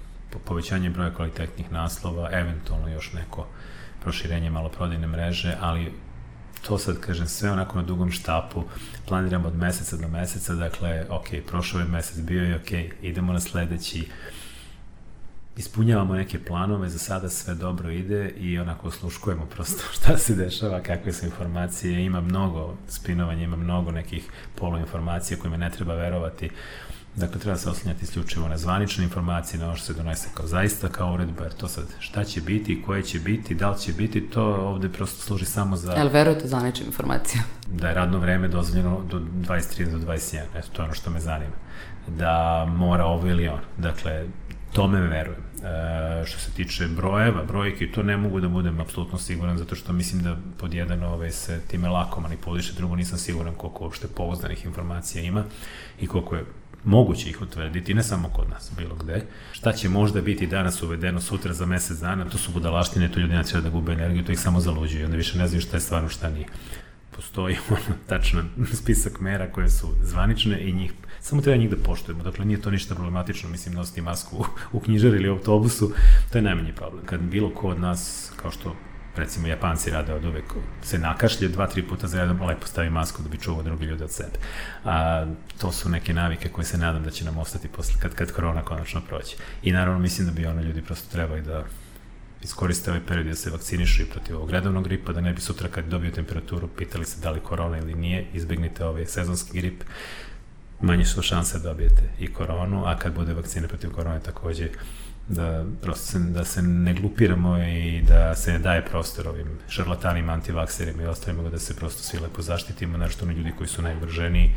povećanje 0.46 0.90
broja 0.90 1.14
kvalitetnih 1.14 1.72
naslova, 1.72 2.30
eventualno 2.32 2.90
još 2.90 3.14
neko 3.14 3.48
proširenje 4.02 4.50
maloprodajne 4.50 5.08
mreže, 5.08 5.58
ali 5.62 5.92
to 6.68 6.78
sad, 6.78 7.00
kažem, 7.00 7.28
sve 7.28 7.52
onako 7.52 7.78
na 7.78 7.84
dugom 7.84 8.12
štapu, 8.12 8.64
planiramo 9.08 9.48
od 9.48 9.56
meseca 9.56 9.98
do 9.98 10.08
meseca, 10.08 10.54
dakle, 10.54 11.06
ok, 11.10 11.28
prošao 11.48 11.80
je 11.80 11.86
mesec, 11.86 12.20
bio 12.20 12.44
je 12.44 12.56
ok, 12.56 12.72
idemo 13.02 13.34
na 13.34 13.40
sledeći, 13.40 14.08
ispunjavamo 15.60 16.14
neke 16.14 16.40
planove, 16.40 16.90
za 16.90 17.00
sada 17.00 17.30
sve 17.30 17.56
dobro 17.56 17.92
ide 17.92 18.30
i 18.30 18.60
onako 18.60 18.88
osluškujemo 18.88 19.46
prosto 19.46 19.84
šta 19.98 20.18
se 20.18 20.36
dešava, 20.36 20.82
kakve 20.82 21.14
su 21.14 21.26
informacije, 21.26 22.06
ima 22.06 22.22
mnogo 22.22 22.76
spinovanja, 22.88 23.44
ima 23.44 23.56
mnogo 23.56 23.92
nekih 23.92 24.30
poluinformacija 24.56 25.38
kojima 25.40 25.58
ne 25.58 25.70
treba 25.70 25.94
verovati. 25.94 26.50
Dakle, 27.16 27.40
treba 27.40 27.58
se 27.58 27.70
oslanjati 27.70 28.04
isključivo 28.04 28.48
na 28.48 28.58
zvanične 28.58 29.04
informacije, 29.04 29.60
na 29.60 29.66
ono 29.66 29.76
što 29.76 29.86
se 29.86 29.94
donese 29.94 30.30
kao 30.34 30.48
zaista 30.48 30.90
kao 30.90 31.14
uredba, 31.14 31.44
jer 31.44 31.54
to 31.54 31.68
sad 31.68 31.86
šta 32.00 32.24
će 32.24 32.42
biti, 32.42 32.82
koje 32.86 33.04
će 33.04 33.20
biti, 33.20 33.56
da 33.56 33.70
li 33.70 33.80
će 33.80 33.94
biti, 33.94 34.22
to 34.22 34.44
ovde 34.44 34.90
prosto 34.90 35.22
služi 35.22 35.46
samo 35.46 35.76
za... 35.76 35.94
Jel 35.94 36.10
verujete 36.10 36.48
zvanične 36.48 36.86
informacije? 36.86 37.44
Da 37.68 37.88
je 37.88 37.94
radno 37.94 38.20
vreme 38.20 38.48
dozvoljeno 38.48 39.02
do 39.10 39.20
23 39.20 39.92
do 39.92 39.98
21, 39.98 40.42
eto, 40.56 40.68
to 40.72 40.82
je 40.82 40.86
ono 40.86 40.94
što 40.94 41.10
me 41.10 41.20
zanima. 41.20 41.56
Da 42.08 42.66
mora 42.70 43.06
ovo 43.06 43.28
ili 43.28 43.48
on. 43.48 43.60
Dakle, 43.78 44.26
tome 44.74 45.02
verujem. 45.02 45.49
E, 45.64 46.26
što 46.26 46.40
se 46.40 46.52
tiče 46.52 46.88
brojeva, 46.88 47.44
brojke, 47.44 47.92
to 47.92 48.04
ne 48.04 48.18
mogu 48.18 48.40
da 48.40 48.48
budem 48.48 48.80
apsolutno 48.80 49.18
siguran, 49.18 49.58
zato 49.58 49.76
što 49.76 49.94
mislim 49.94 50.24
da 50.24 50.38
pod 50.58 50.74
jedan 50.74 51.04
ovaj, 51.04 51.32
se 51.32 51.62
time 51.68 51.90
lako 51.90 52.22
manipuliše, 52.22 52.74
drugo 52.74 52.96
nisam 52.96 53.18
siguran 53.18 53.54
koliko 53.54 53.84
uopšte 53.84 54.08
pouzdanih 54.08 54.66
informacija 54.66 55.24
ima 55.24 55.44
i 56.02 56.08
koliko 56.08 56.36
je 56.36 56.46
moguće 56.84 57.30
ih 57.30 57.42
utvrditi, 57.42 57.94
ne 57.94 58.04
samo 58.04 58.30
kod 58.30 58.50
nas, 58.50 58.72
bilo 58.78 58.96
gde. 58.96 59.26
Šta 59.52 59.72
će 59.72 59.90
možda 59.90 60.22
biti 60.22 60.48
danas 60.48 60.84
uvedeno 60.84 61.22
sutra 61.22 61.54
za 61.54 61.66
mesec 61.66 61.98
dana, 61.98 62.30
to 62.30 62.38
su 62.38 62.52
budalaštine, 62.52 63.12
to 63.12 63.20
ljudi 63.20 63.34
neće 63.34 63.62
da 63.62 63.70
gube 63.70 63.94
energiju, 63.94 64.26
to 64.26 64.32
ih 64.32 64.40
samo 64.40 64.60
zaluđuje, 64.60 65.06
onda 65.06 65.18
više 65.18 65.38
ne 65.38 65.48
znaju 65.48 65.62
šta 65.62 65.78
je 65.78 65.82
stvarno, 65.82 66.10
šta 66.10 66.30
nije. 66.30 66.46
Postoji 67.16 67.58
ono, 67.70 67.98
tačno 68.08 68.44
spisak 68.82 69.20
mera 69.20 69.52
koje 69.52 69.70
su 69.70 69.88
zvanične 70.04 70.62
i 70.62 70.74
njih 70.74 70.94
samo 71.22 71.42
treba 71.42 71.58
njih 71.58 71.70
da 71.70 71.78
poštujemo. 71.78 72.24
Dakle, 72.24 72.46
nije 72.46 72.62
to 72.62 72.72
ništa 72.72 72.96
problematično, 72.96 73.50
mislim, 73.50 73.76
nositi 73.76 74.02
masku 74.02 74.46
u, 74.72 74.80
knjižari 74.80 75.18
ili 75.18 75.30
u 75.30 75.34
autobusu, 75.34 75.92
to 76.32 76.38
je 76.38 76.42
najmanji 76.42 76.74
problem. 76.74 77.06
Kad 77.06 77.22
bilo 77.22 77.50
ko 77.50 77.68
od 77.68 77.80
nas, 77.80 78.32
kao 78.36 78.52
što 78.52 78.76
recimo 79.16 79.48
Japanci 79.48 79.92
rade 79.92 80.14
od 80.14 80.26
uvek, 80.26 80.54
se 80.82 81.00
nakašlje 81.00 81.48
dva, 81.48 81.68
tri 81.68 81.84
puta 81.84 82.08
za 82.08 82.20
jednom, 82.20 82.48
lepo 82.48 82.68
stavi 82.68 82.90
masku 82.90 83.24
da 83.24 83.30
bi 83.30 83.38
čuvao 83.38 83.64
drugi 83.64 83.86
ljudi 83.86 84.04
od 84.04 84.12
sebe. 84.12 84.40
A, 84.86 85.26
to 85.58 85.72
su 85.72 85.90
neke 85.90 86.14
navike 86.14 86.50
koje 86.50 86.66
se 86.66 86.78
nadam 86.78 87.04
da 87.04 87.12
će 87.12 87.26
nam 87.26 87.38
ostati 87.38 87.68
posle, 87.68 88.02
kad, 88.02 88.16
kad 88.16 88.32
korona 88.32 88.62
konačno 88.62 89.02
prođe. 89.02 89.36
I 89.64 89.72
naravno 89.72 90.00
mislim 90.00 90.28
da 90.28 90.34
bi 90.34 90.46
ono 90.46 90.62
ljudi 90.62 90.82
prosto 90.82 91.12
trebali 91.12 91.42
da 91.42 91.64
iskoriste 92.44 92.92
ovaj 92.92 93.06
period 93.08 93.28
da 93.28 93.36
se 93.36 93.50
vakcinišu 93.50 94.02
i 94.02 94.06
protiv 94.06 94.36
ovog 94.36 94.52
redovnog 94.52 94.84
gripa, 94.84 95.14
da 95.14 95.22
ne 95.22 95.34
bi 95.34 95.42
sutra 95.42 95.70
kad 95.70 95.86
dobiju 95.86 96.12
temperaturu 96.12 96.68
pitali 96.68 97.06
se 97.06 97.22
da 97.22 97.32
li 97.32 97.40
korona 97.40 97.78
ili 97.78 97.94
nije, 97.94 98.28
izbegnite 98.34 98.86
ovaj 98.86 99.06
sezonski 99.06 99.62
grip, 99.62 99.84
manje 100.82 101.06
su 101.06 101.22
šanse 101.22 101.60
da 101.60 101.70
dobijete 101.70 102.10
i 102.20 102.34
koronu, 102.34 102.86
a 102.86 102.98
kad 102.98 103.14
bude 103.14 103.34
vakcina 103.34 103.68
protiv 103.68 103.92
korone 103.92 104.20
takođe 104.20 104.70
da 105.30 105.66
se, 105.96 106.20
da 106.20 106.46
se 106.46 106.62
ne 106.62 106.94
glupiramo 106.94 107.58
i 107.58 108.02
da 108.02 108.36
se 108.36 108.52
ne 108.52 108.60
daje 108.60 108.86
prostor 108.86 109.28
ovim 109.28 109.48
šarlatanima, 109.68 110.34
antivakserima 110.34 111.04
i 111.04 111.06
ostalima, 111.06 111.50
da 111.50 111.60
se 111.60 111.76
prosto 111.76 112.04
svi 112.04 112.20
lepo 112.20 112.42
zaštitimo, 112.42 112.98
nešto 112.98 113.26
na 113.26 113.34
ljudi 113.34 113.54
koji 113.58 113.68
su 113.68 113.82
najvrženiji 113.82 114.56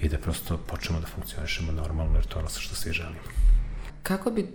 i 0.00 0.08
da 0.08 0.18
prosto 0.18 0.56
počnemo 0.56 1.00
da 1.00 1.06
funkcionišemo 1.06 1.72
normalno, 1.72 2.14
jer 2.14 2.24
to 2.24 2.38
je 2.38 2.40
ono 2.40 2.48
što 2.48 2.74
svi 2.74 2.92
želimo. 2.92 3.20
Kako 4.02 4.30
bi 4.30 4.48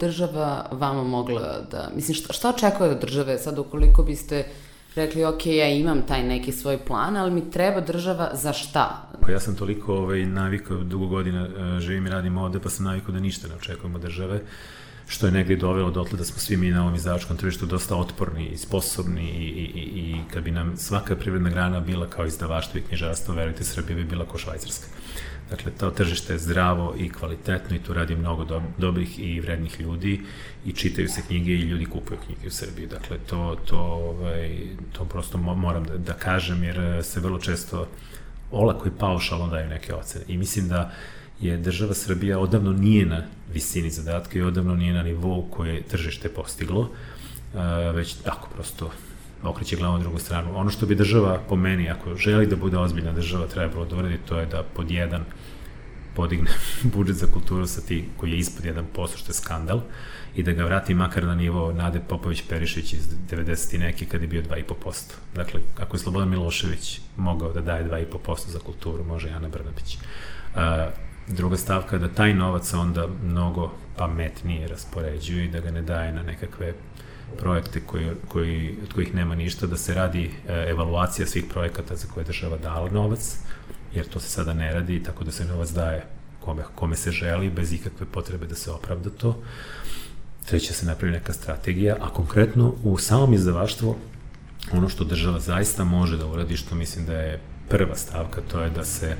država 0.00 0.68
vama 0.72 1.02
mogla 1.02 1.60
da, 1.70 1.90
mislim, 1.94 2.14
šta, 2.14 2.32
šta 2.32 2.48
očekuje 2.48 2.90
od 2.90 3.00
države 3.00 3.38
sad 3.38 3.58
ukoliko 3.58 4.02
biste 4.02 4.46
rekli, 4.94 5.24
ok, 5.24 5.46
ja 5.46 5.68
imam 5.68 6.02
taj 6.06 6.22
neki 6.22 6.52
svoj 6.52 6.78
plan, 6.78 7.16
ali 7.16 7.30
mi 7.30 7.50
treba 7.50 7.80
država 7.80 8.30
za 8.34 8.52
šta? 8.52 9.08
Pa 9.20 9.32
ja 9.32 9.40
sam 9.40 9.56
toliko 9.56 9.94
ovaj, 9.94 10.26
navikao, 10.26 10.76
dugo 10.76 11.06
godina 11.06 11.42
uh, 11.42 11.78
živim 11.78 12.06
i 12.06 12.10
radim 12.10 12.38
ovde, 12.38 12.60
pa 12.60 12.70
sam 12.70 12.84
navikao 12.84 13.14
da 13.14 13.20
ništa 13.20 13.48
ne 13.48 13.54
očekujemo 13.54 13.98
države 13.98 14.40
što 15.12 15.26
je 15.26 15.32
negde 15.32 15.56
dovelo 15.56 15.90
dotle 15.90 16.18
da 16.18 16.24
smo 16.24 16.38
svi 16.38 16.56
mi 16.56 16.70
na 16.70 16.82
ovom 16.82 16.94
izdavačkom 16.94 17.36
tržištu 17.36 17.66
dosta 17.66 17.96
otporni 17.96 18.46
i 18.46 18.56
sposobni 18.56 19.22
i, 19.22 19.46
i, 19.46 19.82
i, 20.00 20.20
kad 20.32 20.44
bi 20.44 20.50
nam 20.50 20.76
svaka 20.76 21.16
privredna 21.16 21.50
grana 21.50 21.80
bila 21.80 22.06
kao 22.06 22.26
izdavaštvo 22.26 22.78
i 22.78 22.82
knjižarstvo, 22.82 23.34
verujte, 23.34 23.64
Srbija 23.64 23.96
bi 23.96 24.04
bila 24.04 24.26
kao 24.26 24.38
Švajcarska. 24.38 24.86
Dakle, 25.52 25.72
to 25.78 25.90
tržište 25.90 26.32
je 26.32 26.38
zdravo 26.38 26.94
i 26.98 27.10
kvalitetno 27.10 27.76
i 27.76 27.78
tu 27.78 27.92
radi 27.92 28.16
mnogo 28.16 28.44
do, 28.44 28.62
dobrih 28.78 29.18
i 29.18 29.40
vrednih 29.40 29.80
ljudi 29.80 30.20
i 30.64 30.72
čitaju 30.72 31.08
se 31.08 31.22
knjige 31.26 31.52
i 31.52 31.60
ljudi 31.60 31.84
kupuju 31.86 32.18
knjige 32.26 32.46
u 32.46 32.50
Srbiji. 32.50 32.86
Dakle, 32.86 33.18
to, 33.26 33.56
to, 33.66 33.78
ovaj, 33.78 34.58
to 34.92 35.04
prosto 35.04 35.38
moram 35.38 35.84
da, 35.84 35.98
da 35.98 36.12
kažem 36.12 36.64
jer 36.64 37.04
se 37.04 37.20
vrlo 37.20 37.38
često 37.38 37.86
olako 38.50 38.88
i 38.88 38.98
paušalno 38.98 39.48
daju 39.48 39.68
neke 39.68 39.94
ocene. 39.94 40.24
I 40.28 40.36
mislim 40.36 40.68
da 40.68 40.90
je 41.40 41.56
država 41.56 41.94
Srbija 41.94 42.38
odavno 42.38 42.72
nije 42.72 43.06
na 43.06 43.22
visini 43.52 43.90
zadatka 43.90 44.38
i 44.38 44.42
odavno 44.42 44.74
nije 44.74 44.92
na 44.92 45.02
nivou 45.02 45.46
koje 45.50 45.74
je 45.74 45.82
tržište 45.82 46.28
postiglo, 46.28 46.90
već 47.94 48.14
tako 48.14 48.48
prosto 48.54 48.90
okreće 49.42 49.76
glavom 49.76 50.00
drugu 50.00 50.18
stranu. 50.18 50.56
Ono 50.56 50.70
što 50.70 50.86
bi 50.86 50.94
država, 50.94 51.40
po 51.48 51.56
meni, 51.56 51.90
ako 51.90 52.16
želi 52.16 52.46
da 52.46 52.56
bude 52.56 52.78
ozbiljna 52.78 53.12
država, 53.12 53.46
trebalo 53.46 53.84
da 53.84 53.96
uradi, 53.96 54.18
to 54.28 54.38
je 54.38 54.46
da 54.46 54.62
pod 54.62 54.90
jedan 54.90 55.24
podigne 56.14 56.50
budžet 56.94 57.16
za 57.16 57.26
kulturu 57.26 57.66
sa 57.66 57.80
ti 57.80 58.04
koji 58.16 58.30
je 58.30 58.38
ispod 58.38 58.64
1%, 58.64 59.16
što 59.16 59.30
je 59.30 59.34
skandal, 59.34 59.80
i 60.34 60.42
da 60.42 60.52
ga 60.52 60.64
vrati 60.64 60.94
makar 60.94 61.24
na 61.24 61.34
nivo 61.34 61.72
Nade 61.72 62.00
Popović 62.08 62.42
Perišić 62.48 62.92
iz 62.92 63.08
90. 63.30 63.78
neki 63.78 64.06
kad 64.06 64.22
je 64.22 64.28
bio 64.28 64.42
2,5%. 64.42 65.12
Dakle, 65.34 65.60
ako 65.78 65.96
je 65.96 66.00
Slobodan 66.00 66.28
Milošević 66.28 67.00
mogao 67.16 67.52
da 67.52 67.60
daje 67.60 67.84
2,5% 67.84 68.48
za 68.48 68.58
kulturu, 68.58 69.04
može 69.04 69.28
Jana 69.28 69.48
Brnabić. 69.48 69.96
Uh, 70.54 70.60
druga 71.28 71.56
stavka 71.56 71.96
je 71.96 72.00
da 72.00 72.08
taj 72.08 72.34
novac 72.34 72.74
onda 72.74 73.06
mnogo 73.24 73.72
pametnije 73.96 74.68
raspoređuje 74.68 75.44
i 75.44 75.50
da 75.50 75.60
ga 75.60 75.70
ne 75.70 75.82
daje 75.82 76.12
na 76.12 76.22
nekakve 76.22 76.74
projekte 77.38 77.80
koji, 77.80 78.08
koji, 78.28 78.76
od 78.82 78.92
kojih 78.92 79.14
nema 79.14 79.34
ništa, 79.34 79.66
da 79.66 79.76
se 79.76 79.94
radi 79.94 80.24
e, 80.24 80.66
evaluacija 80.70 81.26
svih 81.26 81.44
projekata 81.50 81.96
za 81.96 82.06
koje 82.14 82.22
je 82.22 82.26
država 82.26 82.56
dala 82.56 82.90
novac, 82.90 83.38
jer 83.94 84.08
to 84.08 84.20
se 84.20 84.28
sada 84.28 84.54
ne 84.54 84.72
radi, 84.72 85.02
tako 85.02 85.24
da 85.24 85.32
se 85.32 85.44
novac 85.44 85.70
daje 85.70 86.06
kome, 86.40 86.62
kome 86.74 86.96
se 86.96 87.10
želi, 87.10 87.50
bez 87.50 87.72
ikakve 87.72 88.06
potrebe 88.06 88.46
da 88.46 88.54
se 88.54 88.70
opravda 88.70 89.10
to. 89.10 89.42
Treće 90.46 90.72
se 90.72 90.86
napravi 90.86 91.12
neka 91.12 91.32
strategija, 91.32 91.96
a 92.00 92.10
konkretno 92.10 92.74
u 92.82 92.98
samom 92.98 93.34
izdavaštvu 93.34 93.96
ono 94.72 94.88
što 94.88 95.04
država 95.04 95.40
zaista 95.40 95.84
može 95.84 96.16
da 96.16 96.26
uradi, 96.26 96.56
što 96.56 96.74
mislim 96.74 97.06
da 97.06 97.12
je 97.12 97.40
prva 97.68 97.96
stavka, 97.96 98.40
to 98.50 98.60
je 98.60 98.70
da 98.70 98.84
se 98.84 99.16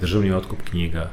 državni 0.00 0.32
otkup 0.32 0.58
knjiga 0.70 1.10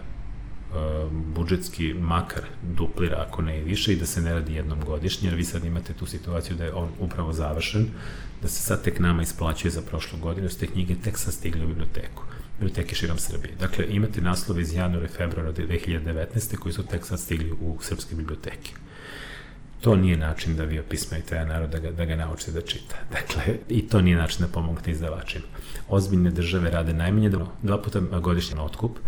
budžetski 1.11 1.93
makar 1.93 2.43
duplira, 2.63 3.25
ako 3.27 3.41
ne 3.41 3.59
i 3.59 3.63
više, 3.63 3.93
i 3.93 3.95
da 3.95 4.05
se 4.05 4.21
ne 4.21 4.33
radi 4.33 4.53
jednom 4.53 4.79
godišnje, 4.85 5.29
jer 5.29 5.35
vi 5.35 5.45
sad 5.45 5.65
imate 5.65 5.93
tu 5.93 6.05
situaciju 6.05 6.57
da 6.57 6.63
je 6.63 6.73
on 6.73 6.89
upravo 6.99 7.33
završen, 7.33 7.87
da 8.41 8.47
se 8.47 8.61
sad 8.61 8.83
tek 8.83 8.99
nama 8.99 9.21
isplaćuje 9.21 9.71
za 9.71 9.81
prošlu 9.81 10.19
godinu, 10.19 10.49
su 10.49 10.59
te 10.59 10.67
knjige 10.67 10.95
tek 10.95 11.17
sad 11.17 11.33
stigle 11.33 11.65
u 11.65 11.67
biblioteku 11.67 12.23
biblioteke 12.59 12.95
širom 12.95 13.17
Srbije. 13.17 13.55
Dakle, 13.59 13.85
imate 13.89 14.21
naslove 14.21 14.61
iz 14.61 14.73
januara 14.73 15.05
i 15.05 15.09
februara 15.17 15.53
2019. 15.53 16.57
koji 16.57 16.73
su 16.73 16.83
tek 16.83 17.05
sad 17.05 17.19
stigli 17.19 17.51
u 17.51 17.77
srpske 17.81 18.15
biblioteke. 18.15 18.71
To 19.81 19.95
nije 19.95 20.17
način 20.17 20.55
da 20.55 20.63
vi 20.63 20.79
opismajte 20.79 21.35
jedan 21.35 21.47
narod 21.47 21.69
da 21.69 21.79
ga, 21.79 21.91
da 21.91 22.05
ga 22.05 22.15
naučite 22.15 22.51
da 22.51 22.61
čita. 22.61 22.95
Dakle, 23.15 23.57
i 23.69 23.87
to 23.87 24.01
nije 24.01 24.17
način 24.17 24.45
da 24.45 24.47
pomognete 24.47 24.91
izdavačima. 24.91 25.45
Ozbiljne 25.89 26.31
države 26.31 26.71
rade 26.71 26.93
najmanje 26.93 27.31
dva 27.61 27.81
puta 27.81 27.99
godišnje 27.99 28.55
na 28.55 28.63
otkup 28.63 28.99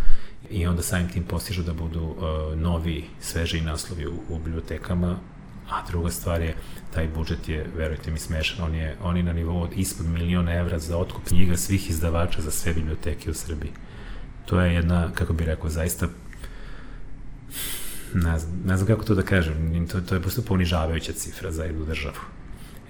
i 0.50 0.68
onda 0.68 0.82
samim 0.82 1.10
tim 1.10 1.24
postižu 1.24 1.64
da 1.64 1.74
budu 1.74 2.02
uh, 2.02 2.60
novi, 2.60 3.04
sveži 3.22 3.62
naslovi 3.62 4.08
u, 4.08 4.14
u 4.30 4.40
bibliotekama, 4.40 5.18
a 5.70 5.84
druga 5.88 6.12
stvar 6.12 6.42
je, 6.42 6.56
taj 6.94 7.08
budžet 7.08 7.50
je, 7.50 7.66
verujte 7.78 8.12
mi, 8.12 8.20
smešan, 8.20 8.66
on 8.66 8.76
je, 8.76 8.96
on 9.04 9.18
je 9.18 9.24
na 9.24 9.34
nivou 9.34 9.62
od 9.62 9.70
ispod 9.76 10.06
miliona 10.06 10.54
evra 10.54 10.80
za 10.80 10.98
otkup 10.98 11.28
knjiga 11.28 11.58
svih 11.58 11.90
izdavača 11.90 12.42
za 12.42 12.52
sve 12.52 12.74
biblioteke 12.74 13.32
u 13.32 13.34
Srbiji. 13.34 13.72
To 14.46 14.62
je 14.62 14.74
jedna, 14.74 15.12
kako 15.14 15.34
bih 15.34 15.48
rekao, 15.48 15.70
zaista 15.70 16.08
ne 18.14 18.40
znam, 18.40 18.62
ne 18.66 18.78
znam 18.78 18.88
kako 18.88 19.04
to 19.04 19.16
da 19.16 19.22
kažem, 19.22 19.88
to, 19.88 20.02
to 20.02 20.16
je 20.16 20.22
prosto 20.22 20.42
ponižavajuća 20.42 21.14
cifra 21.14 21.52
za 21.52 21.64
jednu 21.64 21.86
državu 21.86 22.36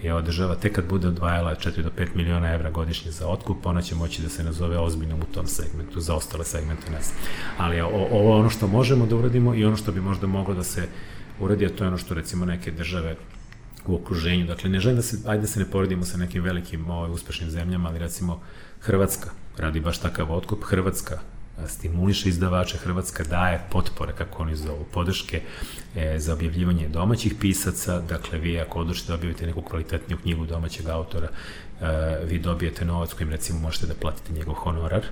je 0.06 0.14
ova 0.14 0.22
država 0.22 0.56
tek 0.56 0.76
kad 0.76 0.86
bude 0.90 1.08
odvajala 1.08 1.56
4 1.56 1.84
do 1.84 1.90
5 1.98 2.08
miliona 2.16 2.54
evra 2.54 2.72
godišnje 2.72 3.12
za 3.12 3.28
otkup, 3.28 3.66
ona 3.66 3.82
će 3.82 3.96
moći 3.96 4.22
da 4.22 4.30
se 4.30 4.44
nazove 4.44 4.78
ozbiljnom 4.78 5.20
u 5.22 5.34
tom 5.34 5.48
segmentu, 5.48 6.00
za 6.00 6.16
ostale 6.16 6.46
segmente 6.46 6.92
ne 6.92 7.02
znam. 7.02 7.18
Ali 7.58 7.82
ovo 7.82 8.36
je 8.36 8.40
ono 8.40 8.50
što 8.50 8.68
možemo 8.68 9.06
da 9.06 9.16
uradimo 9.16 9.56
i 9.56 9.66
ono 9.66 9.78
što 9.78 9.92
bi 9.92 10.02
možda 10.02 10.28
moglo 10.28 10.54
da 10.54 10.64
se 10.64 10.88
uradi, 11.40 11.66
a 11.66 11.70
to 11.70 11.84
je 11.84 11.88
ono 11.88 11.98
što 11.98 12.14
recimo 12.14 12.46
neke 12.46 12.72
države 12.72 13.16
u 13.88 13.96
okruženju, 13.96 14.46
dakle 14.46 14.70
ne 14.70 14.80
želim 14.80 14.96
da 14.96 15.02
se, 15.02 15.18
ajde 15.26 15.42
da 15.42 15.48
se 15.48 15.60
ne 15.60 15.66
poredimo 15.72 16.06
sa 16.06 16.18
nekim 16.18 16.44
velikim 16.44 16.90
ovaj, 16.90 17.12
uspešnim 17.12 17.50
zemljama, 17.50 17.90
ali 17.90 18.00
recimo 18.00 18.42
Hrvatska 18.80 19.30
radi 19.58 19.80
baš 19.80 19.98
takav 19.98 20.32
otkup, 20.32 20.64
Hrvatska 20.64 21.20
stimuliše 21.68 22.30
izdavače, 22.30 22.78
Hrvatska 22.78 23.24
daje 23.24 23.62
potpore, 23.72 24.14
kako 24.18 24.44
oni 24.44 24.56
zovu, 24.56 24.86
podrške 24.94 25.42
e, 25.96 26.20
za 26.20 26.34
objavljivanje 26.34 26.90
domaćih 26.90 27.34
pisaca, 27.42 28.00
dakle 28.00 28.40
vi 28.40 28.60
ako 28.60 28.80
odlučite 28.80 29.08
da 29.08 29.14
objavite 29.14 29.46
neku 29.46 29.62
kvalitetniju 29.62 30.18
knjigu 30.18 30.46
domaćeg 30.46 30.88
autora, 30.88 31.30
vi 32.28 32.40
dobijete 32.40 32.86
novac 32.86 33.14
kojim 33.14 33.30
recimo 33.30 33.60
možete 33.60 33.88
da 33.88 33.94
platite 33.94 34.34
njegov 34.34 34.54
honorar, 34.54 35.06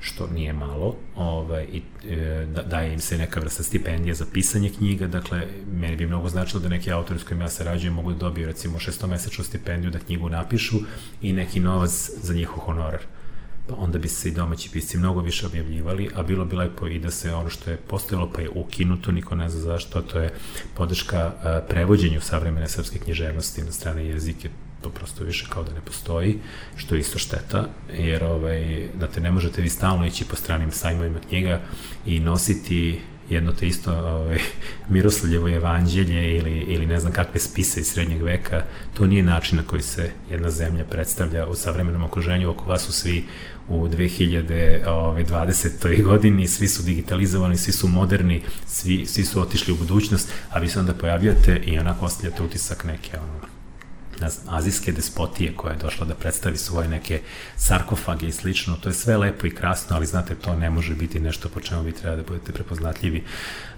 što 0.00 0.26
nije 0.26 0.52
malo, 0.52 0.96
ovaj, 1.16 1.64
i 1.64 1.82
e, 2.10 2.46
da, 2.54 2.62
daje 2.62 2.92
im 2.92 3.00
se 3.00 3.18
neka 3.18 3.40
vrsta 3.40 3.62
stipendija 3.62 4.14
za 4.14 4.26
pisanje 4.32 4.70
knjiga, 4.70 5.06
dakle, 5.06 5.46
meni 5.72 5.96
bi 5.96 6.06
mnogo 6.06 6.28
značilo 6.28 6.60
da 6.60 6.68
neki 6.68 6.92
autori 6.92 7.20
s 7.20 7.24
kojim 7.24 7.40
ja 7.40 7.48
sarađujem 7.48 7.94
mogu 7.94 8.12
da 8.12 8.18
dobiju 8.18 8.46
recimo 8.46 8.78
šestomesečnu 8.78 9.44
stipendiju 9.44 9.90
da 9.90 9.98
knjigu 9.98 10.28
napišu 10.28 10.76
i 11.22 11.32
neki 11.32 11.60
novac 11.60 12.10
za 12.22 12.34
njihov 12.34 12.58
honorar. 12.58 13.00
Pa 13.68 13.74
onda 13.76 13.98
bi 13.98 14.08
se 14.08 14.28
i 14.28 14.32
domaći 14.32 14.70
pisci 14.70 14.98
mnogo 14.98 15.20
više 15.20 15.46
objavljivali, 15.46 16.10
a 16.14 16.22
bilo 16.22 16.44
bi 16.44 16.56
lepo 16.56 16.86
i 16.86 16.98
da 16.98 17.10
se 17.10 17.34
ono 17.34 17.50
što 17.50 17.70
je 17.70 17.76
postojalo 17.76 18.30
pa 18.32 18.40
je 18.40 18.50
ukinuto, 18.54 19.12
niko 19.12 19.34
ne 19.34 19.48
zna 19.48 19.60
zašto, 19.60 20.02
to 20.02 20.20
je 20.20 20.32
podrška 20.74 21.32
prevođenju 21.68 22.20
savremene 22.20 22.68
srpske 22.68 22.98
književnosti 22.98 23.62
na 23.62 23.72
strane 23.72 24.06
jezike, 24.06 24.50
to 24.82 24.90
prosto 24.90 25.24
više 25.24 25.46
kao 25.48 25.64
da 25.64 25.72
ne 25.72 25.80
postoji, 25.80 26.38
što 26.76 26.94
je 26.94 27.00
isto 27.00 27.18
šteta, 27.18 27.68
jer 27.92 28.24
ovaj, 28.24 28.88
da 29.00 29.06
te 29.06 29.20
ne 29.20 29.30
možete 29.30 29.62
vi 29.62 29.68
stalno 29.68 30.06
ići 30.06 30.24
po 30.24 30.36
stranim 30.36 30.70
sajmovima 30.70 31.18
knjiga 31.28 31.60
i 32.06 32.20
nositi 32.20 33.00
jedno 33.30 33.52
te 33.52 33.66
isto 33.66 33.92
ovaj, 33.92 34.38
Miroslavljevo 34.88 35.48
evanđelje 35.48 36.36
ili, 36.36 36.50
ili 36.50 36.86
ne 36.86 37.00
znam 37.00 37.12
kakve 37.12 37.40
spise 37.40 37.80
iz 37.80 37.86
srednjeg 37.86 38.22
veka, 38.22 38.62
to 38.94 39.06
nije 39.06 39.22
način 39.22 39.56
na 39.56 39.62
koji 39.62 39.82
se 39.82 40.10
jedna 40.30 40.50
zemlja 40.50 40.84
predstavlja 40.84 41.46
u 41.46 41.54
savremenom 41.54 42.04
okruženju, 42.04 42.50
oko 42.50 42.64
vas 42.64 42.82
su 42.82 42.92
svi 42.92 43.24
u 43.68 43.88
2020. 43.88 46.02
godini, 46.02 46.46
svi 46.46 46.68
su 46.68 46.82
digitalizovani, 46.82 47.56
svi 47.56 47.72
su 47.72 47.88
moderni, 47.88 48.42
svi, 48.66 49.06
svi 49.06 49.24
su 49.24 49.40
otišli 49.40 49.72
u 49.72 49.76
budućnost, 49.76 50.32
a 50.50 50.58
vi 50.58 50.68
se 50.68 50.80
onda 50.80 50.94
pojavljate 50.94 51.62
i 51.64 51.78
onako 51.78 52.06
ostavljate 52.06 52.42
utisak 52.42 52.84
neke 52.84 53.18
ono, 53.18 53.49
azijske 54.48 54.92
despotije 54.92 55.54
koja 55.56 55.72
je 55.72 55.78
došla 55.78 56.06
da 56.06 56.14
predstavi 56.14 56.56
svoje 56.56 56.88
neke 56.88 57.20
sarkofage 57.56 58.26
i 58.26 58.32
slično, 58.32 58.76
to 58.76 58.88
je 58.88 58.94
sve 58.94 59.16
lepo 59.16 59.46
i 59.46 59.54
krasno, 59.54 59.96
ali 59.96 60.06
znate, 60.06 60.34
to 60.34 60.56
ne 60.56 60.70
može 60.70 60.94
biti 60.94 61.20
nešto 61.20 61.48
po 61.48 61.60
čemu 61.60 61.82
vi 61.82 61.92
treba 61.92 62.16
da 62.16 62.22
budete 62.22 62.52
prepoznatljivi, 62.52 63.24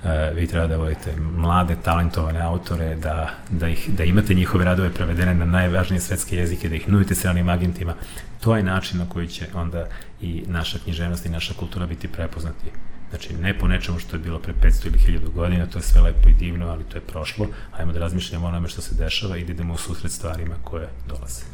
uh, 0.02 0.11
vi 0.35 0.46
treba 0.46 0.66
da 0.66 0.76
vodite 0.76 1.16
mlade, 1.16 1.76
talentovane 1.85 2.40
autore, 2.40 2.94
da, 2.94 3.31
da, 3.50 3.68
ih, 3.68 3.90
da 3.90 4.05
imate 4.05 4.35
njihove 4.35 4.64
radove 4.64 4.90
prevedene 4.90 5.35
na 5.35 5.44
najvažnije 5.44 6.00
svetske 6.00 6.37
jezike, 6.37 6.68
da 6.68 6.74
ih 6.74 6.88
nudite 6.88 7.14
stranim 7.14 7.48
agentima, 7.48 7.94
to 8.40 8.57
je 8.57 8.62
način 8.62 8.98
na 8.98 9.09
koji 9.09 9.28
će 9.28 9.46
onda 9.55 9.87
i 10.20 10.44
naša 10.46 10.78
književnost 10.78 11.26
i 11.26 11.28
naša 11.28 11.55
kultura 11.55 11.87
biti 11.87 12.09
prepoznati 12.09 12.91
Znači, 13.12 13.35
ne 13.35 13.59
po 13.59 13.68
nečemu 13.68 13.98
što 13.98 14.16
je 14.16 14.20
bilo 14.20 14.38
pre 14.38 14.55
500 14.62 14.87
ili 14.87 15.18
1000 15.18 15.33
godina, 15.33 15.66
to 15.66 15.79
je 15.79 15.83
sve 15.83 16.01
lepo 16.01 16.29
i 16.29 16.35
divno, 16.35 16.68
ali 16.68 16.85
to 16.85 16.96
je 16.96 17.01
prošlo. 17.01 17.46
Ajmo 17.72 17.92
da 17.92 17.98
razmišljamo 17.98 18.46
o 18.46 18.48
onome 18.48 18.68
što 18.68 18.81
se 18.81 18.94
dešava 18.94 19.37
i 19.37 19.44
da 19.44 19.53
idemo 19.53 19.75
u 19.75 19.77
susret 19.77 20.12
stvarima 20.12 20.55
koje 20.64 20.88
dolaze. 21.09 21.44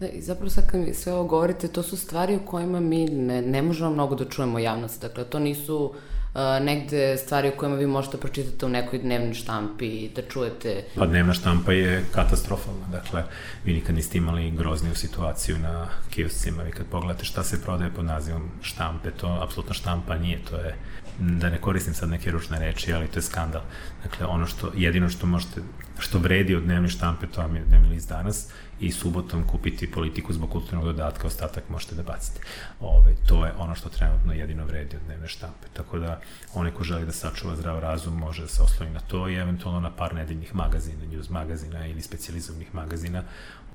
Da, 0.00 0.08
i 0.08 0.22
zapravo 0.22 0.50
sad 0.50 0.70
kad 0.70 0.80
mi 0.80 0.94
sve 0.94 1.12
ovo 1.12 1.24
govorite, 1.24 1.68
to 1.68 1.82
su 1.82 1.96
stvari 1.96 2.36
o 2.36 2.46
kojima 2.46 2.80
mi 2.80 3.04
ne, 3.06 3.42
ne 3.42 3.62
možemo 3.62 3.90
mnogo 3.90 4.14
da 4.14 4.24
čujemo 4.24 4.58
javnost. 4.58 5.02
Dakle, 5.02 5.24
to 5.24 5.38
nisu 5.38 5.84
uh, 5.84 5.96
negde 6.60 7.16
stvari 7.16 7.48
o 7.48 7.56
kojima 7.56 7.76
vi 7.76 7.86
možete 7.86 8.16
pročitati 8.16 8.64
u 8.64 8.68
nekoj 8.68 8.98
dnevnoj 8.98 9.34
štampi 9.34 9.86
i 9.86 10.10
da 10.16 10.22
čujete... 10.22 10.84
Pa 10.94 11.06
dnevna 11.06 11.34
štampa 11.34 11.72
je 11.72 12.04
katastrofalna, 12.14 12.86
dakle, 12.92 13.24
vi 13.64 13.72
nikad 13.72 13.94
niste 13.94 14.18
imali 14.18 14.50
grozniju 14.50 14.94
situaciju 14.94 15.58
na 15.58 15.88
kioscima, 16.10 16.62
vi 16.62 16.70
kad 16.70 16.86
pogledate 16.86 17.24
šta 17.24 17.44
se 17.44 17.62
prodaje 17.62 17.90
pod 17.90 18.04
nazivom 18.04 18.50
štampe, 18.62 19.10
to 19.10 19.38
apsolutno 19.42 19.74
štampa 19.74 20.18
nije, 20.18 20.38
to 20.50 20.56
je 20.56 20.74
da 21.18 21.50
ne 21.50 21.58
koristim 21.58 21.94
sad 21.94 22.08
neke 22.08 22.30
ručne 22.30 22.58
reči, 22.58 22.92
ali 22.92 23.06
to 23.06 23.18
je 23.18 23.22
skandal. 23.22 23.62
Dakle, 24.02 24.26
ono 24.26 24.46
što, 24.46 24.72
jedino 24.74 25.08
što 25.08 25.26
možete, 25.26 25.60
što 25.98 26.18
vredi 26.18 26.54
od 26.54 26.62
dnevne 26.62 26.88
štampe, 26.88 27.26
to 27.26 27.40
vam 27.40 27.56
je 27.56 27.62
dnevni 27.68 27.88
list 27.88 28.08
danas, 28.08 28.48
i 28.80 28.92
subotom 28.92 29.46
kupiti 29.46 29.90
politiku 29.90 30.32
zbog 30.32 30.50
kulturnog 30.50 30.84
dodatka, 30.84 31.26
ostatak 31.26 31.68
možete 31.68 31.94
da 31.94 32.02
bacite. 32.02 32.40
Ove, 32.80 33.14
to 33.28 33.46
je 33.46 33.52
ono 33.58 33.74
što 33.74 33.88
trenutno 33.88 34.32
jedino 34.32 34.64
vredi 34.64 34.96
od 34.96 35.02
dnevne 35.06 35.28
štampe. 35.28 35.66
Tako 35.72 35.98
da, 35.98 36.20
onaj 36.54 36.72
ko 36.72 36.84
želi 36.84 37.06
da 37.06 37.12
sačuva 37.12 37.56
zdrav 37.56 37.78
razum 37.78 38.18
može 38.18 38.42
da 38.42 38.48
se 38.48 38.62
osloni 38.62 38.92
na 38.92 39.00
to 39.00 39.28
i 39.28 39.34
eventualno 39.34 39.80
na 39.80 39.90
par 39.90 40.14
nedeljnih 40.14 40.54
magazina, 40.54 41.04
news 41.12 41.30
magazina 41.30 41.86
ili 41.86 42.02
specializovanih 42.02 42.74
magazina, 42.74 43.22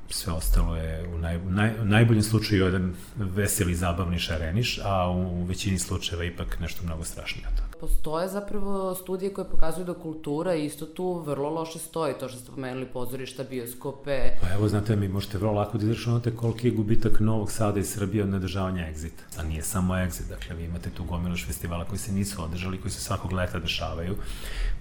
sve 0.09 0.33
ostalo 0.33 0.75
je 0.75 1.07
u, 1.07 1.17
naj, 1.17 1.39
naj, 1.39 1.79
u 1.81 1.85
najboljem 1.85 2.23
slučaju 2.23 2.65
jedan 2.65 2.93
veseli, 3.15 3.75
zabavni 3.75 4.19
šareniš, 4.19 4.79
a 4.83 5.09
u, 5.09 5.41
u 5.41 5.43
većini 5.43 5.79
slučajeva 5.79 6.25
ipak 6.25 6.59
nešto 6.59 6.83
mnogo 6.83 7.03
strašnije 7.03 7.47
od 7.47 7.55
toga 7.55 7.72
postoje 7.83 8.27
zapravo 8.29 8.95
studije 8.95 9.33
koje 9.33 9.49
pokazuju 9.49 9.85
da 9.85 9.93
kultura 9.93 10.53
isto 10.55 10.85
tu 10.85 11.13
vrlo 11.25 11.49
loše 11.49 11.79
stoji, 11.79 12.13
to 12.19 12.29
što 12.29 12.39
ste 12.39 12.51
pomenuli 12.51 12.85
pozorišta, 12.85 13.43
bioskope. 13.49 14.17
Pa 14.41 14.53
evo, 14.53 14.67
znate, 14.67 14.95
mi 14.95 15.07
možete 15.07 15.37
vrlo 15.37 15.51
lako 15.53 15.77
da 15.77 15.83
izračunate 15.83 16.31
koliki 16.35 16.67
je 16.67 16.71
gubitak 16.71 17.19
Novog 17.19 17.51
Sada 17.51 17.79
i 17.79 17.83
Srbije 17.83 18.23
od 18.23 18.29
nedržavanja 18.29 18.87
Exit. 18.93 19.39
A 19.39 19.43
nije 19.43 19.63
samo 19.63 19.93
Exit, 19.93 20.29
dakle, 20.29 20.55
vi 20.55 20.63
imate 20.63 20.89
tu 20.89 21.03
gomiloš 21.03 21.45
festivala 21.45 21.85
koji 21.85 21.99
se 21.99 22.11
nisu 22.11 22.43
održali, 22.43 22.81
koji 22.81 22.91
se 22.91 23.01
svakog 23.01 23.33
leta 23.33 23.59
dešavaju, 23.59 24.15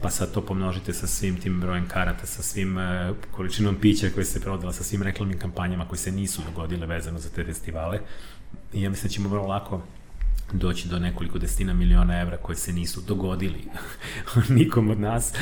pa 0.03 0.11
sad 0.11 0.33
to 0.33 0.41
pomnožite 0.41 0.93
sa 0.93 1.07
svim 1.07 1.41
tim 1.41 1.61
brojem 1.61 1.89
karata, 1.89 2.27
sa 2.27 2.43
svim 2.43 2.77
uh, 2.77 3.17
količinom 3.31 3.77
pića 3.81 4.11
koje 4.15 4.25
se 4.25 4.41
prodala, 4.41 4.73
sa 4.73 4.85
svim 4.85 5.03
reklamnim 5.03 5.39
kampanjama 5.39 5.89
koje 5.89 5.99
se 5.99 6.13
nisu 6.13 6.43
dogodile 6.47 6.87
vezano 6.87 7.19
za 7.19 7.29
te 7.29 7.45
festivale. 7.45 8.01
I 8.73 8.83
ja 8.83 8.91
mislim 8.91 9.09
da 9.09 9.13
ćemo 9.13 9.29
vrlo 9.29 9.47
lako 9.47 9.81
doći 10.53 10.89
do 10.89 10.99
nekoliko 10.99 11.39
destina 11.39 11.75
miliona 11.75 12.21
evra 12.21 12.37
koje 12.37 12.57
se 12.57 12.73
nisu 12.73 13.01
dogodili 13.01 13.65
nikom 14.49 14.91
od 14.91 15.01
nas. 15.01 15.33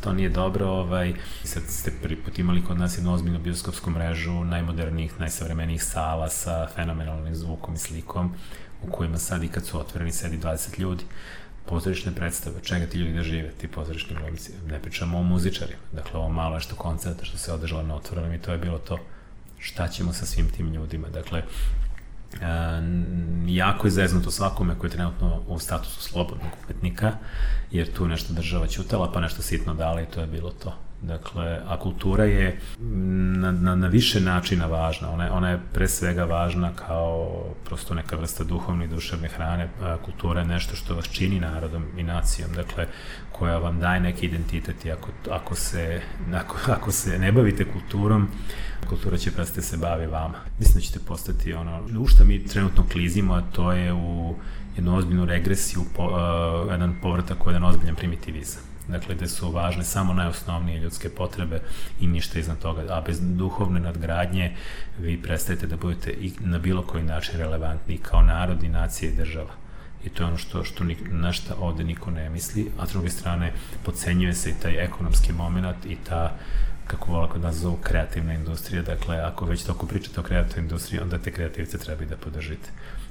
To 0.00 0.12
nije 0.12 0.28
dobro. 0.28 0.66
Ovaj, 0.66 1.14
sad 1.44 1.62
ste 1.68 1.92
prvi 2.02 2.16
put 2.16 2.38
imali 2.38 2.64
kod 2.64 2.78
nas 2.78 2.98
jednu 2.98 3.14
ozbiljnu 3.14 3.38
bioskopsku 3.38 3.90
mrežu 3.90 4.44
najmodernijih, 4.44 5.20
najsavremenijih 5.20 5.84
sala 5.84 6.28
sa 6.28 6.66
fenomenalnim 6.74 7.34
zvukom 7.34 7.74
i 7.74 7.78
slikom 7.78 8.34
u 8.82 8.90
kojima 8.90 9.18
sad 9.18 9.42
i 9.42 9.48
kad 9.48 9.66
su 9.66 9.80
otvoreni 9.80 10.12
sedi 10.12 10.38
20 10.38 10.80
ljudi 10.80 11.04
pozorišne 11.66 12.14
predstave, 12.14 12.62
čega 12.62 12.86
ti 12.86 12.98
ljudi 12.98 13.12
da 13.14 13.22
žive, 13.22 13.50
ti 13.50 13.68
pozorišni 13.68 14.16
glumci. 14.16 14.52
Ne 14.66 14.82
pričamo 14.82 15.18
o 15.18 15.22
muzičarima, 15.22 15.80
dakle 15.92 16.20
ovo 16.20 16.28
malo 16.28 16.60
što 16.60 16.74
koncerta 16.74 17.24
što 17.24 17.38
se 17.38 17.52
održalo 17.52 17.82
na 17.82 17.94
otvorenom 17.94 18.34
i 18.34 18.38
to 18.38 18.52
je 18.52 18.58
bilo 18.58 18.78
to 18.78 18.98
šta 19.58 19.88
ćemo 19.88 20.12
sa 20.12 20.26
svim 20.26 20.50
tim 20.50 20.72
ljudima. 20.74 21.08
Dakle, 21.08 21.42
E, 22.34 22.46
jako 23.46 23.86
je 23.86 23.90
zeznuto 23.90 24.30
svakome 24.30 24.78
koji 24.78 24.88
je 24.88 24.92
trenutno 24.92 25.42
u 25.48 25.58
statusu 25.58 26.02
slobodnog 26.02 26.50
umetnika, 26.64 27.12
jer 27.70 27.92
tu 27.92 28.08
nešto 28.08 28.32
država 28.32 28.66
ćutala, 28.66 29.12
pa 29.12 29.20
nešto 29.20 29.42
sitno 29.42 29.74
dala 29.74 30.00
i 30.00 30.06
to 30.06 30.20
je 30.20 30.26
bilo 30.26 30.50
to. 30.50 30.89
Dakle, 31.02 31.60
a 31.68 31.78
kultura 31.78 32.24
je 32.24 32.58
na, 32.78 33.52
na, 33.52 33.74
na 33.74 33.86
više 33.86 34.20
načina 34.20 34.66
važna. 34.66 35.10
Ona 35.10 35.32
ona 35.32 35.50
je 35.50 35.60
pre 35.72 35.88
svega 35.88 36.24
važna 36.24 36.72
kao 36.86 37.44
prosto 37.64 37.94
neka 37.94 38.16
vrsta 38.16 38.44
duhovne 38.44 38.84
i 38.84 38.88
duševne 38.88 39.28
hrane. 39.28 39.68
Kultura 40.04 40.40
je 40.40 40.46
nešto 40.46 40.76
što 40.76 40.94
vas 40.94 41.08
čini 41.08 41.40
narodom 41.40 41.84
i 41.96 42.02
nacijom, 42.02 42.52
dakle, 42.52 42.86
koja 43.32 43.58
vam 43.58 43.80
daje 43.80 44.00
neki 44.00 44.26
identitet 44.26 44.84
i 44.84 44.92
ako, 44.92 45.08
ako, 45.30 45.54
se, 45.54 46.00
ako, 46.34 46.56
ako 46.72 46.92
se 46.92 47.18
ne 47.18 47.32
bavite 47.32 47.64
kulturom, 47.72 48.28
kultura 48.88 49.16
će 49.16 49.30
prestati 49.30 49.60
da 49.60 49.66
se 49.66 49.76
bavi 49.76 50.06
vama. 50.06 50.38
Mislim 50.58 50.74
da 50.74 50.80
ćete 50.80 50.98
postati 51.08 51.52
ono, 51.52 51.82
u 51.98 52.06
šta 52.06 52.24
mi 52.24 52.46
trenutno 52.46 52.84
klizimo, 52.92 53.34
a 53.34 53.42
to 53.52 53.72
je 53.72 53.92
u 53.92 54.34
jednu 54.76 54.96
ozbiljnu 54.96 55.24
regresiju, 55.24 55.82
po, 55.96 56.04
uh, 56.04 56.70
jedan 56.70 56.94
povratak 57.02 57.46
u 57.46 57.50
jedan 57.50 57.64
ozbiljan 57.64 57.96
primitivizam 57.96 58.69
dakle 58.90 59.14
gde 59.14 59.28
su 59.28 59.50
važne 59.50 59.84
samo 59.84 60.14
najosnovnije 60.14 60.80
ljudske 60.80 61.08
potrebe 61.08 61.60
i 62.00 62.06
ništa 62.06 62.38
iznad 62.38 62.58
toga, 62.58 62.86
a 62.88 63.00
bez 63.00 63.20
duhovne 63.20 63.80
nadgradnje 63.80 64.56
vi 64.98 65.22
prestajete 65.22 65.66
da 65.66 65.76
budete 65.76 66.10
i 66.10 66.32
na 66.40 66.58
bilo 66.58 66.82
koji 66.82 67.04
način 67.04 67.38
relevantni 67.38 67.98
kao 67.98 68.22
narod 68.22 68.62
i 68.62 68.68
nacija 68.68 69.10
i 69.10 69.16
država. 69.16 69.54
I 70.04 70.08
to 70.08 70.22
je 70.22 70.26
ono 70.26 70.36
što, 70.36 70.64
što 70.64 70.84
nik, 70.84 70.98
na 71.10 71.32
ovde 71.58 71.84
niko 71.84 72.10
ne 72.10 72.30
misli, 72.30 72.70
a 72.78 72.86
s 72.86 72.92
druge 72.92 73.10
strane 73.10 73.52
podcenjuje 73.84 74.34
se 74.34 74.50
i 74.50 74.54
taj 74.62 74.84
ekonomski 74.84 75.32
moment 75.32 75.86
i 75.86 75.96
ta 76.08 76.36
kako 76.86 77.12
vola 77.12 77.28
kod 77.28 77.42
nas 77.42 77.56
zovu 77.56 77.76
kreativna 77.76 78.34
industrija, 78.34 78.82
dakle 78.82 79.16
ako 79.16 79.44
već 79.44 79.62
toko 79.62 79.86
pričate 79.86 80.20
o 80.20 80.22
kreativnoj 80.22 80.62
industriji, 80.62 81.00
onda 81.00 81.18
te 81.18 81.32
kreativce 81.32 81.78
treba 81.78 82.02
i 82.02 82.06
da 82.06 82.16
podržite. 82.16 82.70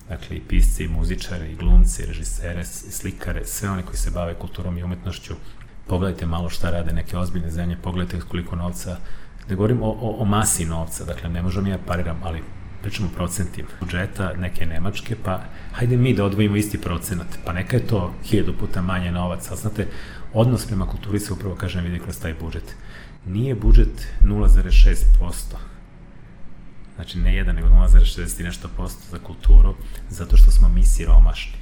Dakle, 0.09 0.37
i 0.37 0.41
pisci, 0.41 0.83
i 0.83 0.87
muzičari, 0.87 1.51
i 1.51 1.55
glumci, 1.55 2.03
i 2.03 2.05
režisere, 2.05 2.61
i 2.61 2.65
slikare, 2.91 3.45
sve 3.45 3.69
oni 3.69 3.83
koji 3.83 3.97
se 3.97 4.11
bave 4.11 4.33
kulturom 4.33 4.77
i 4.77 4.83
umetnošću, 4.83 5.33
pogledajte 5.89 6.25
malo 6.25 6.49
šta 6.49 6.69
rade 6.69 6.93
neke 6.93 7.17
ozbiljne 7.17 7.51
zemlje, 7.51 7.77
pogledajte 7.83 8.25
koliko 8.27 8.55
novca, 8.55 8.97
ne 9.49 9.55
govorim 9.55 9.81
o, 9.81 9.89
o, 9.89 10.15
o 10.19 10.25
masi 10.25 10.65
novca, 10.65 11.03
dakle 11.05 11.29
ne 11.29 11.41
možemo 11.41 11.67
ja 11.67 11.77
pariram, 11.87 12.17
ali 12.23 12.43
pričamo 12.81 13.07
o 13.07 13.15
procentima 13.15 13.69
budžeta 13.79 14.33
neke 14.33 14.65
Nemačke, 14.65 15.15
pa 15.23 15.41
hajde 15.73 15.97
mi 15.97 16.13
da 16.13 16.25
odvojimo 16.25 16.55
isti 16.55 16.81
procenat, 16.81 17.27
pa 17.45 17.53
neka 17.53 17.77
je 17.77 17.87
to 17.87 18.13
hiljadu 18.23 18.53
puta 18.59 18.81
manje 18.81 19.11
novaca, 19.11 19.51
ali 19.51 19.59
znate, 19.59 19.87
odnos 20.33 20.65
prema 20.65 20.85
kulturi 20.85 21.19
se 21.19 21.33
upravo, 21.33 21.55
kažem, 21.55 21.83
vidi 21.83 21.99
kroz 21.99 22.19
taj 22.19 22.33
budžet. 22.41 22.75
Nije 23.25 23.55
budžet 23.55 24.07
0,6%, 24.21 25.55
znači 26.95 27.19
ne 27.19 27.31
1, 27.31 27.53
nego 27.53 27.67
0,60 27.67 28.41
i 28.41 28.43
nešto 28.43 28.69
posto 28.77 29.01
za 29.11 29.19
kulturu, 29.19 29.75
zato 30.09 30.37
što 30.37 30.51
smo 30.51 30.69
mi 30.69 30.85
siromašni. 30.85 31.59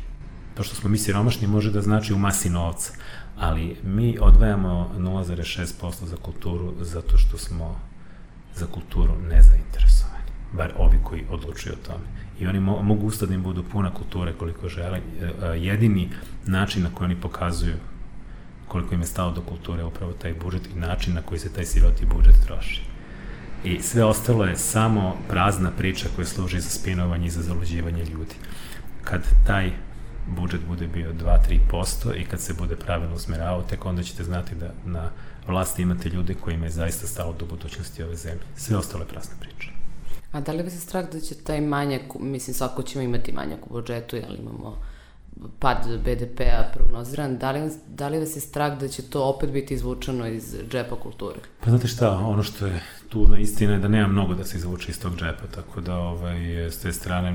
To 0.58 0.64
što 0.64 0.76
smo 0.76 0.90
mi 0.90 0.98
siromašni 0.98 1.48
može 1.48 1.72
da 1.72 1.82
znači 1.82 2.14
u 2.14 2.18
masi 2.18 2.50
novca, 2.50 2.94
ali 3.40 3.76
mi 3.84 4.18
odvajamo 4.22 4.92
0,6% 4.98 6.06
za 6.06 6.16
kulturu 6.16 6.74
zato 6.82 7.18
što 7.18 7.38
smo 7.38 7.80
za 8.56 8.66
kulturu 8.66 9.14
nezainteresovani, 9.30 10.24
bar 10.54 10.72
ovi 10.78 11.00
koji 11.04 11.26
odlučuju 11.30 11.74
o 11.74 11.88
tome. 11.88 12.06
I 12.40 12.48
oni 12.48 12.60
mo 12.60 12.82
mogu 12.82 13.08
ustati 13.08 13.28
da 13.28 13.36
im 13.36 13.44
budu 13.44 13.64
puna 13.64 13.94
kulture 13.94 14.34
koliko 14.34 14.70
žele. 14.70 14.98
E, 14.98 15.46
jedini 15.58 16.10
način 16.46 16.84
na 16.84 16.90
koji 16.94 17.06
oni 17.06 17.22
pokazuju 17.22 17.76
koliko 18.68 18.96
im 18.96 19.02
je 19.02 19.08
stalo 19.08 19.32
do 19.32 19.42
kulture 19.42 19.84
upravo 19.84 20.14
taj 20.14 20.34
budžet 20.34 20.68
i 20.68 20.80
način 20.80 21.14
na 21.14 21.22
koji 21.22 21.40
se 21.40 21.54
taj 21.54 21.66
siroti 21.66 22.06
budžet 22.06 22.36
troši. 22.46 22.82
I 23.64 23.82
sve 23.82 24.04
ostalo 24.04 24.46
je 24.46 24.58
samo 24.58 25.16
prazna 25.30 25.72
priča 25.72 26.08
koja 26.16 26.26
služi 26.26 26.60
za 26.60 26.70
spinovanje 26.70 27.28
i 27.28 27.30
za 27.30 27.42
zaluđivanje 27.42 28.06
ljudi. 28.06 28.36
Kad 29.04 29.22
taj 29.48 29.72
budžet 30.28 30.62
bude 30.68 30.88
bio 30.88 31.14
2-3% 31.14 32.16
i 32.16 32.26
kad 32.26 32.40
se 32.40 32.54
bude 32.54 32.76
pravilno 32.76 33.16
usmeravao, 33.16 33.62
tek 33.62 33.86
onda 33.86 34.04
ćete 34.04 34.24
znati 34.24 34.56
da 34.56 34.74
na 34.86 35.10
vlasti 35.48 35.82
imate 35.82 36.10
ljude 36.10 36.34
kojima 36.34 36.66
je 36.66 36.72
zaista 36.72 37.08
stalo 37.08 37.34
do 37.40 37.46
budućnosti 37.46 38.04
ove 38.04 38.16
zemlje. 38.16 38.44
Sve 38.56 38.78
ostale 38.78 39.06
prasne 39.06 39.36
priče. 39.40 39.72
A 40.32 40.42
da 40.42 40.52
li 40.52 40.64
vas 40.64 40.74
je 40.74 40.80
strah 40.80 41.10
da 41.12 41.20
će 41.20 41.36
taj 41.36 41.62
manjak, 41.62 42.02
mislim 42.20 42.54
svako 42.54 42.84
ćemo 42.84 43.04
imati 43.04 43.32
manjak 43.32 43.66
u 43.66 43.74
budžetu, 43.74 44.16
jer 44.16 44.40
imamo 44.40 44.82
pad 45.60 45.78
BDP-a 46.04 46.72
prognoziran, 46.74 47.38
da 47.38 47.52
li, 47.52 47.72
da 47.88 48.08
li 48.08 48.20
vas 48.20 48.36
je 48.36 48.42
strah 48.42 48.80
da 48.80 48.88
će 48.88 49.02
to 49.02 49.24
opet 49.24 49.52
biti 49.52 49.74
izvučeno 49.74 50.28
iz 50.28 50.56
džepa 50.70 50.96
kulture? 50.96 51.40
Pa 51.64 51.70
znate 51.70 51.88
šta, 51.88 52.12
ono 52.12 52.44
što 52.44 52.66
je 52.66 52.82
tužna 53.10 53.38
istina 53.38 53.74
je 53.74 53.80
da 53.80 53.88
nema 53.88 54.08
mnogo 54.08 54.34
da 54.34 54.44
se 54.44 54.58
izvuče 54.58 54.92
iz 54.92 55.02
tog 55.02 55.16
džepa, 55.16 55.48
tako 55.56 55.82
da 55.82 55.98
ovaj, 55.98 56.66
s 56.72 56.80
te 56.80 56.94
strane 56.94 57.32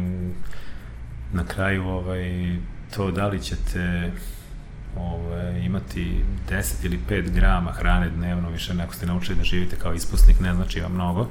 na 1.32 1.46
kraju 1.46 1.84
ovaj, 1.84 2.56
to 2.96 3.10
da 3.10 3.26
li 3.26 3.42
ćete 3.42 4.10
Ove, 4.96 5.62
imati 5.66 6.24
10 6.50 6.84
ili 6.84 6.98
5 7.10 7.30
grama 7.30 7.72
hrane 7.72 8.10
dnevno, 8.10 8.50
više 8.50 8.74
neko 8.74 8.94
ste 8.94 9.06
naučili 9.06 9.38
da 9.38 9.44
živite 9.44 9.76
kao 9.76 9.94
ispusnik, 9.94 10.40
ne 10.40 10.54
znači 10.54 10.80
vam 10.80 10.92
mnogo. 10.92 11.28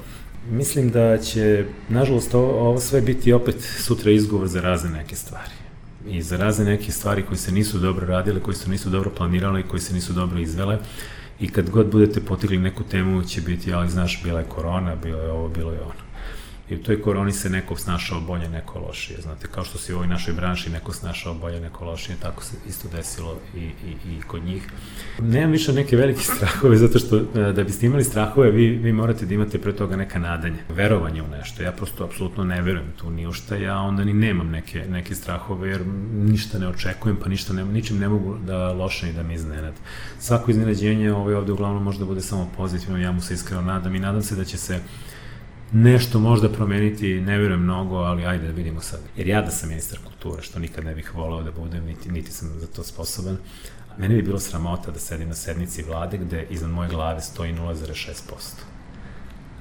Mislim 0.49 0.89
da 0.89 1.17
će, 1.17 1.65
nažalost, 1.89 2.35
ovo, 2.35 2.69
ovo 2.69 2.79
sve 2.79 3.01
biti 3.01 3.33
opet 3.33 3.55
sutra 3.61 4.11
izgovor 4.11 4.47
za 4.47 4.61
razne 4.61 4.89
neke 4.89 5.15
stvari. 5.15 5.51
I 6.07 6.21
za 6.21 6.37
razne 6.37 6.65
neke 6.65 6.91
stvari 6.91 7.23
koji 7.23 7.37
se 7.37 7.51
nisu 7.51 7.79
dobro 7.79 8.07
radile, 8.07 8.39
koji 8.39 8.55
se 8.55 8.69
nisu 8.69 8.89
dobro 8.89 9.09
planirale 9.09 9.59
i 9.59 9.63
koji 9.63 9.79
se 9.79 9.93
nisu 9.93 10.13
dobro 10.13 10.39
izvele. 10.39 10.79
I 11.39 11.49
kad 11.49 11.69
god 11.69 11.91
budete 11.91 12.21
potigli 12.21 12.57
neku 12.57 12.83
temu 12.83 13.23
će 13.23 13.41
biti, 13.41 13.73
ali 13.73 13.89
znaš, 13.89 14.23
bila 14.23 14.39
je 14.39 14.45
korona, 14.45 14.95
bilo 14.95 15.21
je 15.21 15.31
ovo, 15.31 15.49
bilo 15.49 15.71
je 15.71 15.81
ono 15.81 16.10
i 16.71 16.75
u 16.75 16.83
toj 16.83 17.01
koroni 17.01 17.31
se 17.31 17.49
neko 17.49 17.75
snašao 17.75 18.21
bolje, 18.21 18.49
neko 18.49 18.79
lošije. 18.79 19.21
Znate, 19.21 19.47
kao 19.47 19.63
što 19.63 19.77
se 19.77 19.93
u 19.93 19.95
ovoj 19.95 20.07
našoj 20.07 20.33
branši 20.33 20.69
neko 20.69 20.93
snašao 20.93 21.33
bolje, 21.33 21.59
neko 21.59 21.85
lošije, 21.85 22.15
tako 22.21 22.43
se 22.43 22.55
isto 22.67 22.87
desilo 22.87 23.37
i, 23.55 23.59
i, 23.59 24.11
i 24.11 24.21
kod 24.27 24.43
njih. 24.43 24.63
Nemam 25.19 25.51
više 25.51 25.73
neke 25.73 25.95
velike 25.95 26.21
strahove, 26.35 26.77
zato 26.77 26.99
što 26.99 27.17
e, 27.17 27.53
da 27.53 27.63
biste 27.63 27.85
imali 27.85 28.03
strahove, 28.03 28.51
vi, 28.51 28.67
vi 28.69 28.93
morate 28.93 29.25
da 29.25 29.33
imate 29.33 29.59
pre 29.59 29.75
toga 29.75 29.95
neka 29.95 30.19
nadanje, 30.19 30.57
verovanje 30.69 31.21
u 31.21 31.27
nešto. 31.27 31.63
Ja 31.63 31.71
prosto 31.71 32.03
apsolutno 32.03 32.43
ne 32.43 32.61
verujem 32.61 32.91
tu 32.97 33.09
ni 33.09 33.27
u 33.27 33.33
šta, 33.33 33.55
ja 33.55 33.77
onda 33.77 34.03
ni 34.03 34.13
nemam 34.13 34.49
neke, 34.49 34.85
neke 34.89 35.15
strahove, 35.15 35.69
jer 35.69 35.81
ništa 36.13 36.59
ne 36.59 36.67
očekujem, 36.67 37.17
pa 37.23 37.29
ništa 37.29 37.53
ne, 37.53 37.65
ničim 37.65 37.99
ne 37.99 38.09
mogu 38.09 38.37
da 38.45 38.71
loše 38.71 39.09
i 39.09 39.13
da 39.13 39.23
mi 39.23 39.33
iznenad. 39.33 39.73
Svako 40.19 40.51
iznenađenje 40.51 41.13
ovaj 41.13 41.35
ovde 41.35 41.51
uglavnom 41.51 41.83
može 41.83 41.99
da 41.99 42.05
bude 42.05 42.21
samo 42.21 42.49
pozitivno, 42.57 42.99
ja 42.99 43.11
mu 43.11 43.21
se 43.21 43.33
iskreno 43.33 43.61
nadam 43.61 43.95
i 43.95 43.99
nadam 43.99 44.21
se 44.21 44.35
da 44.35 44.43
će 44.45 44.57
se 44.57 44.79
nešto 45.71 46.19
možda 46.19 46.49
promeniti, 46.49 47.21
ne 47.21 47.37
verujem 47.37 47.63
mnogo, 47.63 47.95
ali 47.95 48.25
ajde 48.25 48.47
da 48.47 48.53
vidimo 48.53 48.81
sad. 48.81 48.99
Jer 49.17 49.27
ja 49.27 49.41
da 49.41 49.51
sam 49.51 49.69
ministar 49.69 49.99
kulture, 50.03 50.43
što 50.43 50.59
nikad 50.59 50.85
ne 50.85 50.95
bih 50.95 51.15
volao 51.15 51.43
da 51.43 51.51
budem, 51.51 51.85
niti, 51.85 52.11
niti 52.11 52.31
sam 52.31 52.59
za 52.59 52.67
to 52.67 52.83
sposoban, 52.83 53.37
mene 53.97 54.15
bi 54.15 54.21
bilo 54.21 54.39
sramota 54.39 54.91
da 54.91 54.99
sedim 54.99 55.27
na 55.27 55.35
sednici 55.35 55.83
vlade 55.83 56.17
gde 56.17 56.47
iznad 56.49 56.71
moje 56.71 56.89
glave 56.89 57.21
stoji 57.21 57.53
0,6%. 57.53 58.13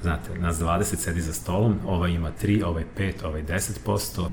Znate, 0.03 0.39
nas 0.39 0.57
20 0.57 0.97
sedi 0.97 1.21
za 1.21 1.33
stolom, 1.33 1.79
ova 1.87 2.09
ima 2.09 2.31
3, 2.43 2.65
ovaj 2.65 2.85
5, 2.99 3.25
ovaj 3.25 3.43
10%, 3.43 4.29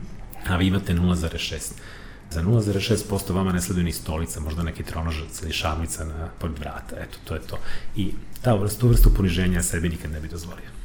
a 0.48 0.58
vi 0.58 0.68
imate 0.68 0.94
0,6%. 0.94 1.72
Za 2.32 2.42
0,6% 2.42 3.34
vama 3.34 3.52
ne 3.52 3.62
sleduje 3.62 3.84
ni 3.84 3.92
stolica, 3.92 4.40
možda 4.40 4.64
neki 4.64 4.84
tronožac 4.84 5.42
ili 5.42 5.54
šamlica 5.54 6.06
na 6.06 6.30
pod 6.40 6.60
vrata, 6.60 6.96
eto, 7.00 7.18
to 7.24 7.34
je 7.34 7.42
to. 7.42 7.60
I 7.96 8.14
ta 8.42 8.54
vrstu, 8.54 8.80
tu 8.80 8.88
vrstu 8.88 9.14
poniženja 9.14 9.64
sebi 9.64 9.90
nikad 9.90 10.12
ne 10.12 10.20
bi 10.20 10.28
dozvolio. 10.28 10.77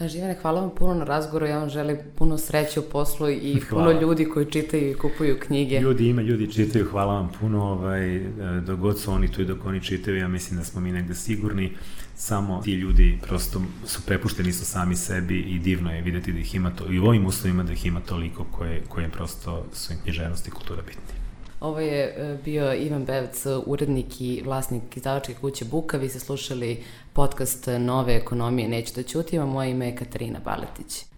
Živane, 0.00 0.36
hvala 0.42 0.60
vam 0.60 0.70
puno 0.78 0.94
na 0.94 1.04
razgovoru, 1.04 1.46
ja 1.46 1.58
vam 1.58 1.68
želim 1.68 1.98
puno 2.16 2.38
sreće 2.38 2.80
u 2.80 2.82
poslu 2.82 3.30
i 3.30 3.60
hvala. 3.68 3.84
puno 3.84 4.00
ljudi 4.00 4.24
koji 4.24 4.46
čitaju 4.46 4.90
i 4.90 4.94
kupuju 4.94 5.38
knjige. 5.40 5.80
Ljudi 5.80 6.08
ima, 6.08 6.22
ljudi 6.22 6.52
čitaju, 6.52 6.86
hvala 6.90 7.14
vam 7.14 7.30
puno, 7.40 7.64
ovaj, 7.64 8.20
dok 8.66 8.78
god 8.80 9.00
su 9.00 9.12
oni 9.12 9.28
tu 9.28 9.42
i 9.42 9.44
dok 9.44 9.66
oni 9.66 9.80
čitaju, 9.80 10.16
ja 10.16 10.28
mislim 10.28 10.58
da 10.58 10.64
smo 10.64 10.80
mi 10.80 10.92
negde 10.92 11.14
sigurni, 11.14 11.72
samo 12.16 12.60
ti 12.64 12.72
ljudi 12.72 13.18
prosto 13.22 13.62
su 13.86 14.02
prepušteni 14.06 14.52
su 14.52 14.64
sami 14.64 14.96
sebi 14.96 15.40
i 15.40 15.58
divno 15.58 15.92
je 15.92 16.02
videti 16.02 16.32
da 16.32 16.38
ih 16.38 16.54
ima 16.54 16.70
to, 16.70 16.92
i 16.92 16.98
u 16.98 17.04
ovim 17.04 17.26
uslovima 17.26 17.62
da 17.62 17.72
ih 17.72 17.86
ima 17.86 18.00
toliko 18.00 18.44
koje, 18.44 18.82
koje 18.88 19.08
prosto 19.08 19.66
su 19.72 19.92
im 19.92 19.98
književnost 20.02 20.48
i 20.48 20.50
kultura 20.50 20.82
bitni. 20.82 21.21
Ovo 21.62 21.80
je 21.80 22.04
e, 22.04 22.38
bio 22.44 22.74
Ivan 22.74 23.04
Bevec, 23.04 23.46
urednik 23.66 24.20
i 24.20 24.42
vlasnik 24.44 24.96
izdavačke 24.96 25.34
kuće 25.40 25.64
Buka. 25.64 25.96
Vi 25.96 26.08
ste 26.08 26.18
slušali 26.18 26.84
podcast 27.12 27.68
Nove 27.78 28.16
ekonomije 28.16 28.68
Neću 28.68 28.94
da 28.96 29.02
ćutim, 29.02 29.42
a 29.42 29.46
moje 29.46 29.70
ime 29.70 29.86
je 29.86 29.96
Katarina 29.96 30.38
Baletić. 30.44 31.11